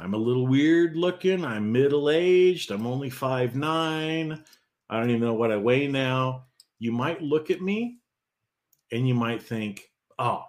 I'm 0.00 0.14
a 0.14 0.18
little 0.18 0.46
weird 0.46 0.96
looking. 0.96 1.44
I'm 1.44 1.70
middle 1.70 2.08
aged. 2.08 2.70
I'm 2.70 2.86
only 2.86 3.10
five 3.10 3.54
nine. 3.54 4.42
I 4.88 4.98
don't 4.98 5.10
even 5.10 5.20
know 5.20 5.34
what 5.34 5.52
I 5.52 5.56
weigh 5.56 5.88
now. 5.88 6.46
You 6.78 6.90
might 6.90 7.20
look 7.20 7.50
at 7.50 7.60
me 7.60 7.98
and 8.90 9.06
you 9.06 9.14
might 9.14 9.42
think, 9.42 9.90
oh, 10.18 10.44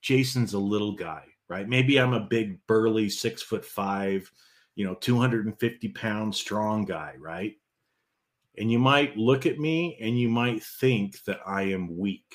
Jason's 0.00 0.54
a 0.54 0.58
little 0.58 0.92
guy, 0.92 1.24
right? 1.48 1.68
Maybe 1.68 2.00
I'm 2.00 2.14
a 2.14 2.20
big, 2.20 2.58
burly, 2.66 3.10
six 3.10 3.42
foot 3.42 3.64
five, 3.64 4.30
you 4.74 4.86
know, 4.86 4.94
250 4.94 5.88
pound 5.88 6.34
strong 6.34 6.86
guy, 6.86 7.14
right? 7.18 7.54
And 8.56 8.72
you 8.72 8.78
might 8.78 9.16
look 9.18 9.44
at 9.44 9.58
me 9.58 9.98
and 10.00 10.18
you 10.18 10.30
might 10.30 10.62
think 10.62 11.22
that 11.24 11.40
I 11.46 11.62
am 11.62 11.98
weak. 11.98 12.34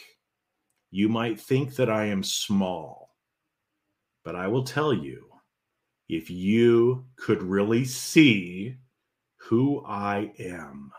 You 0.92 1.10
might 1.10 1.40
think 1.40 1.76
that 1.76 1.90
I 1.90 2.06
am 2.06 2.24
small. 2.24 3.16
But 4.24 4.36
I 4.36 4.48
will 4.48 4.64
tell 4.64 4.94
you, 4.94 5.29
if 6.10 6.32
you 6.32 7.06
could 7.16 7.44
really 7.44 7.86
see 7.86 8.76
who 9.38 9.86
I 9.86 10.34
am, 10.40 10.92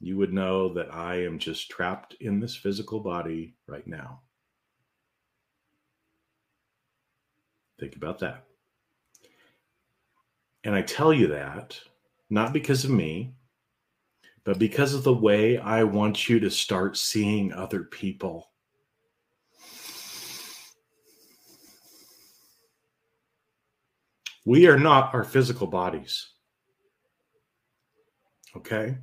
you 0.00 0.18
would 0.18 0.32
know 0.32 0.74
that 0.74 0.94
I 0.94 1.24
am 1.24 1.38
just 1.38 1.70
trapped 1.70 2.14
in 2.20 2.38
this 2.38 2.54
physical 2.54 3.00
body 3.00 3.56
right 3.66 3.86
now. 3.86 4.20
Think 7.80 7.96
about 7.96 8.18
that. 8.20 8.44
And 10.64 10.74
I 10.74 10.82
tell 10.82 11.12
you 11.12 11.28
that 11.28 11.80
not 12.28 12.52
because 12.52 12.84
of 12.84 12.90
me, 12.90 13.34
but 14.44 14.58
because 14.58 14.94
of 14.94 15.04
the 15.04 15.12
way 15.12 15.58
I 15.58 15.84
want 15.84 16.28
you 16.28 16.38
to 16.40 16.50
start 16.50 16.96
seeing 16.96 17.52
other 17.52 17.84
people. 17.84 18.50
We 24.46 24.68
are 24.68 24.78
not 24.78 25.12
our 25.12 25.24
physical 25.24 25.66
bodies. 25.66 26.30
Okay? 28.56 28.96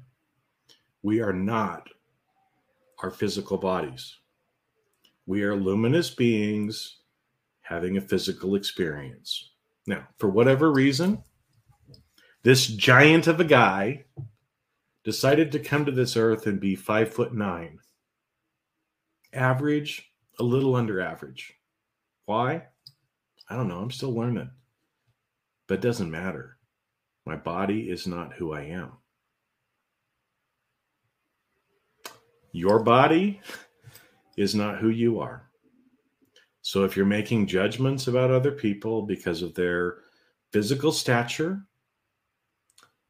We 1.02 1.20
are 1.20 1.34
not 1.34 1.90
our 3.04 3.12
physical 3.12 3.58
bodies. 3.58 4.20
We 5.26 5.44
are 5.44 5.54
luminous 5.54 6.10
beings 6.10 7.00
having 7.60 7.98
a 7.98 8.02
physical 8.02 8.56
experience. 8.56 9.52
Now, 9.86 10.08
for 10.18 10.30
whatever 10.30 10.72
reason, 10.72 11.22
this 12.44 12.66
giant 12.66 13.28
of 13.28 13.42
a 13.42 13.46
guy 13.46 14.06
decided 15.04 15.52
to 15.52 15.60
come 15.60 15.84
to 15.84 15.92
this 15.92 16.16
earth 16.16 16.48
and 16.48 16.58
be 16.58 16.74
five 16.74 17.14
foot 17.14 17.34
nine. 17.34 17.80
Average, 19.34 20.10
a 20.40 20.44
little 20.44 20.74
under 20.74 21.02
average. 21.02 21.54
Why? 22.28 22.64
I 23.50 23.58
don't 23.58 23.68
know. 23.68 23.80
I'm 23.80 23.92
still 23.92 24.16
learning. 24.16 24.50
But 25.68 25.76
it 25.76 25.82
doesn't 25.82 26.12
matter. 26.12 26.58
My 27.26 27.36
body 27.36 27.90
is 27.90 28.06
not 28.06 28.34
who 28.34 28.54
I 28.54 28.64
am. 28.64 28.92
Your 32.52 32.84
body 32.84 33.42
is 34.38 34.54
not 34.54 34.78
who 34.78 34.90
you 34.90 35.20
are. 35.20 35.50
So 36.62 36.84
if 36.84 36.96
you're 36.96 37.06
making 37.06 37.48
judgments 37.48 38.08
about 38.08 38.32
other 38.32 38.52
people 38.52 39.02
because 39.02 39.42
of 39.42 39.54
their 39.54 39.98
physical 40.52 40.92
stature, 40.92 41.66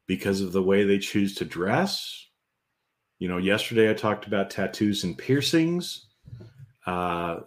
because 0.06 0.40
of 0.40 0.52
the 0.52 0.62
way 0.62 0.84
they 0.84 0.98
choose 0.98 1.34
to 1.36 1.44
dress. 1.44 2.26
You 3.18 3.28
know, 3.28 3.38
yesterday 3.38 3.90
I 3.90 3.94
talked 3.94 4.26
about 4.26 4.50
tattoos 4.50 5.04
and 5.04 5.16
piercings. 5.16 6.06
Uh, 6.86 7.40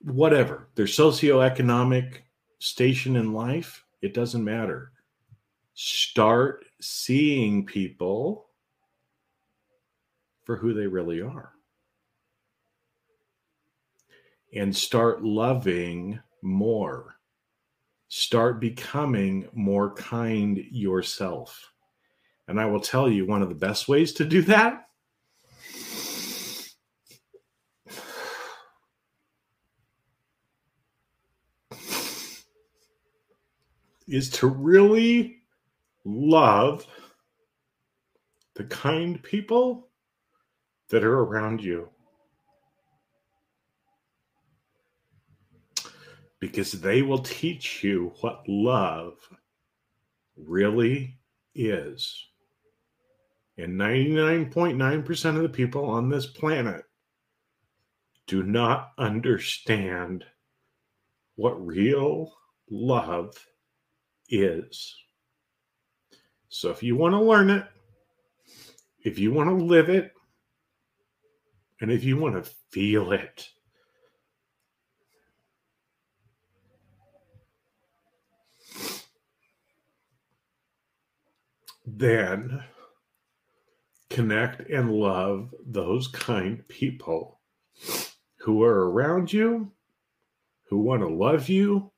whatever 0.00 0.68
their 0.74 0.86
socioeconomic 0.86 2.18
station 2.60 3.16
in 3.16 3.34
life, 3.34 3.84
it 4.02 4.14
doesn't 4.14 4.44
matter. 4.44 4.92
Start 5.74 6.64
seeing 6.80 7.64
people 7.66 8.46
for 10.44 10.56
who 10.56 10.72
they 10.72 10.86
really 10.86 11.20
are. 11.20 11.52
And 14.54 14.74
start 14.74 15.22
loving 15.22 16.18
more. 16.42 17.16
Start 18.08 18.60
becoming 18.60 19.48
more 19.52 19.92
kind 19.94 20.56
yourself. 20.70 21.72
And 22.48 22.58
I 22.58 22.64
will 22.64 22.80
tell 22.80 23.10
you 23.10 23.26
one 23.26 23.42
of 23.42 23.50
the 23.50 23.54
best 23.54 23.88
ways 23.88 24.14
to 24.14 24.24
do 24.24 24.40
that 24.42 24.87
is 34.08 34.30
to 34.30 34.46
really 34.46 35.42
love 36.04 36.86
the 38.54 38.64
kind 38.64 39.22
people 39.22 39.88
that 40.88 41.04
are 41.04 41.20
around 41.20 41.62
you. 41.62 41.88
Because 46.40 46.72
they 46.72 47.02
will 47.02 47.18
teach 47.18 47.84
you 47.84 48.12
what 48.20 48.42
love 48.48 49.16
really 50.36 51.18
is. 51.54 52.24
And 53.58 53.78
99.9% 53.78 55.36
of 55.36 55.42
the 55.42 55.48
people 55.48 55.84
on 55.84 56.08
this 56.08 56.26
planet 56.26 56.84
do 58.26 58.44
not 58.44 58.92
understand 58.98 60.24
what 61.34 61.66
real 61.66 62.32
love 62.70 63.34
is. 64.28 64.94
So 66.48 66.70
if 66.70 66.82
you 66.82 66.96
want 66.96 67.14
to 67.14 67.20
learn 67.20 67.50
it, 67.50 67.64
if 69.02 69.18
you 69.18 69.32
want 69.32 69.48
to 69.48 69.64
live 69.64 69.88
it, 69.88 70.12
and 71.80 71.90
if 71.90 72.02
you 72.02 72.16
want 72.16 72.42
to 72.42 72.50
feel 72.70 73.12
it, 73.12 73.48
then 81.86 82.62
connect 84.10 84.68
and 84.68 84.92
love 84.92 85.54
those 85.66 86.08
kind 86.08 86.66
people 86.68 87.38
who 88.36 88.62
are 88.62 88.90
around 88.90 89.32
you, 89.32 89.70
who 90.64 90.78
want 90.78 91.02
to 91.02 91.08
love 91.08 91.48
you, 91.48 91.90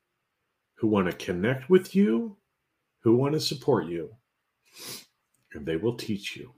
who 0.80 0.88
want 0.88 1.06
to 1.10 1.12
connect 1.24 1.68
with 1.68 1.94
you, 1.94 2.36
who 3.00 3.14
want 3.14 3.34
to 3.34 3.40
support 3.40 3.86
you, 3.86 4.08
and 5.52 5.66
they 5.66 5.76
will 5.76 5.94
teach 5.94 6.36
you. 6.36 6.54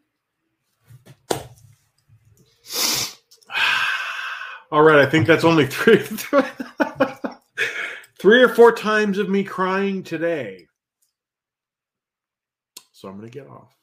All 4.71 4.83
right, 4.83 5.01
I 5.01 5.07
think 5.07 5.27
that's 5.27 5.43
only 5.43 5.67
three, 5.71 5.99
three 8.21 8.43
or 8.43 8.49
four 8.49 8.71
times 8.71 9.19
of 9.19 9.29
me 9.29 9.43
crying 9.43 10.05
today. 10.05 10.69
So 12.93 13.09
I'm 13.09 13.19
going 13.19 13.29
to 13.29 13.39
get 13.39 13.49
off. 13.49 13.75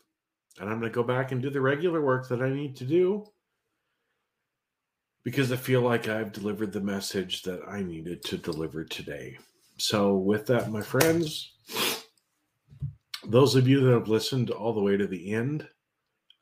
And 0.57 0.69
I'm 0.69 0.79
going 0.79 0.89
to 0.89 0.95
go 0.95 1.03
back 1.03 1.33
and 1.33 1.41
do 1.41 1.49
the 1.49 1.59
regular 1.59 2.01
work 2.01 2.29
that 2.29 2.41
I 2.41 2.49
need 2.49 2.77
to 2.77 2.85
do 2.85 3.25
because 5.25 5.51
I 5.51 5.57
feel 5.57 5.81
like 5.81 6.07
I've 6.07 6.31
delivered 6.31 6.71
the 6.71 6.79
message 6.79 7.43
that 7.43 7.61
I 7.67 7.83
needed 7.83 8.23
to 8.23 8.37
deliver 8.37 8.85
today. 8.85 9.37
So, 9.79 10.17
with 10.17 10.45
that, 10.47 10.71
my 10.71 10.81
friends, 10.81 11.53
those 13.25 13.55
of 13.55 13.65
you 13.65 13.79
that 13.79 13.93
have 13.93 14.09
listened 14.09 14.49
all 14.49 14.73
the 14.73 14.81
way 14.81 14.97
to 14.97 15.07
the 15.07 15.33
end, 15.33 15.65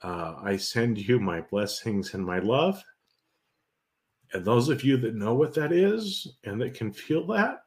uh, 0.01 0.35
I 0.41 0.57
send 0.57 0.97
you 0.97 1.19
my 1.19 1.41
blessings 1.41 2.15
and 2.15 2.25
my 2.25 2.39
love. 2.39 2.83
And 4.33 4.43
those 4.43 4.69
of 4.69 4.83
you 4.83 4.97
that 4.97 5.13
know 5.13 5.35
what 5.35 5.53
that 5.53 5.71
is 5.71 6.35
and 6.45 6.59
that 6.61 6.73
can 6.73 6.91
feel 6.91 7.27
that, 7.27 7.59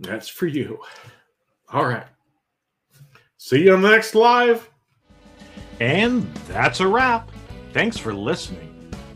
that's 0.00 0.28
for 0.28 0.48
you. 0.48 0.78
All 1.72 1.84
right. 1.84 2.06
See 3.38 3.62
you 3.62 3.74
on 3.74 3.82
the 3.82 3.90
next 3.90 4.16
live. 4.16 4.68
And 5.80 6.22
that's 6.48 6.80
a 6.80 6.86
wrap. 6.86 7.30
Thanks 7.72 7.96
for 7.96 8.12
listening. 8.12 8.71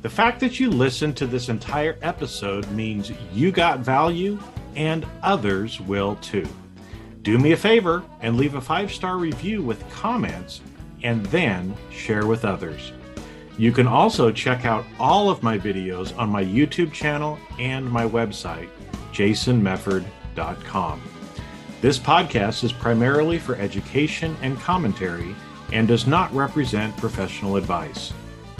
The 0.07 0.11
fact 0.11 0.39
that 0.39 0.61
you 0.61 0.71
listened 0.71 1.17
to 1.17 1.27
this 1.27 1.49
entire 1.49 1.99
episode 2.01 2.71
means 2.71 3.11
you 3.33 3.51
got 3.51 3.81
value 3.81 4.39
and 4.77 5.05
others 5.25 5.81
will 5.81 6.15
too. 6.23 6.47
Do 7.23 7.39
me 7.39 7.51
a 7.51 7.57
favor 7.57 8.05
and 8.21 8.37
leave 8.37 8.55
a 8.55 8.61
five 8.61 8.93
star 8.93 9.19
review 9.19 9.63
with 9.63 9.83
comments 9.91 10.61
and 11.03 11.27
then 11.27 11.75
share 11.91 12.25
with 12.25 12.45
others. 12.45 12.93
You 13.59 13.73
can 13.73 13.89
also 13.89 14.31
check 14.31 14.65
out 14.65 14.85
all 15.01 15.29
of 15.29 15.43
my 15.43 15.59
videos 15.59 16.17
on 16.17 16.29
my 16.29 16.45
YouTube 16.45 16.93
channel 16.93 17.37
and 17.59 17.85
my 17.85 18.07
website, 18.07 18.69
jasonmefford.com. 19.13 21.03
This 21.81 21.99
podcast 21.99 22.63
is 22.63 22.73
primarily 22.73 23.41
for 23.41 23.57
education 23.57 24.37
and 24.41 24.57
commentary 24.61 25.35
and 25.73 25.89
does 25.89 26.07
not 26.07 26.33
represent 26.33 26.97
professional 26.97 27.57
advice. 27.57 28.13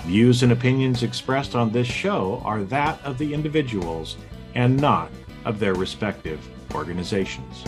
Views 0.07 0.45
and 0.45 0.53
opinions 0.53 1.03
expressed 1.03 1.57
on 1.57 1.73
this 1.73 1.89
show 1.89 2.41
are 2.45 2.63
that 2.63 3.05
of 3.05 3.19
the 3.19 3.35
individuals 3.35 4.17
and 4.55 4.81
not 4.81 5.11
of 5.45 5.59
their 5.59 5.75
respective 5.75 6.39
organizations. 6.77 7.65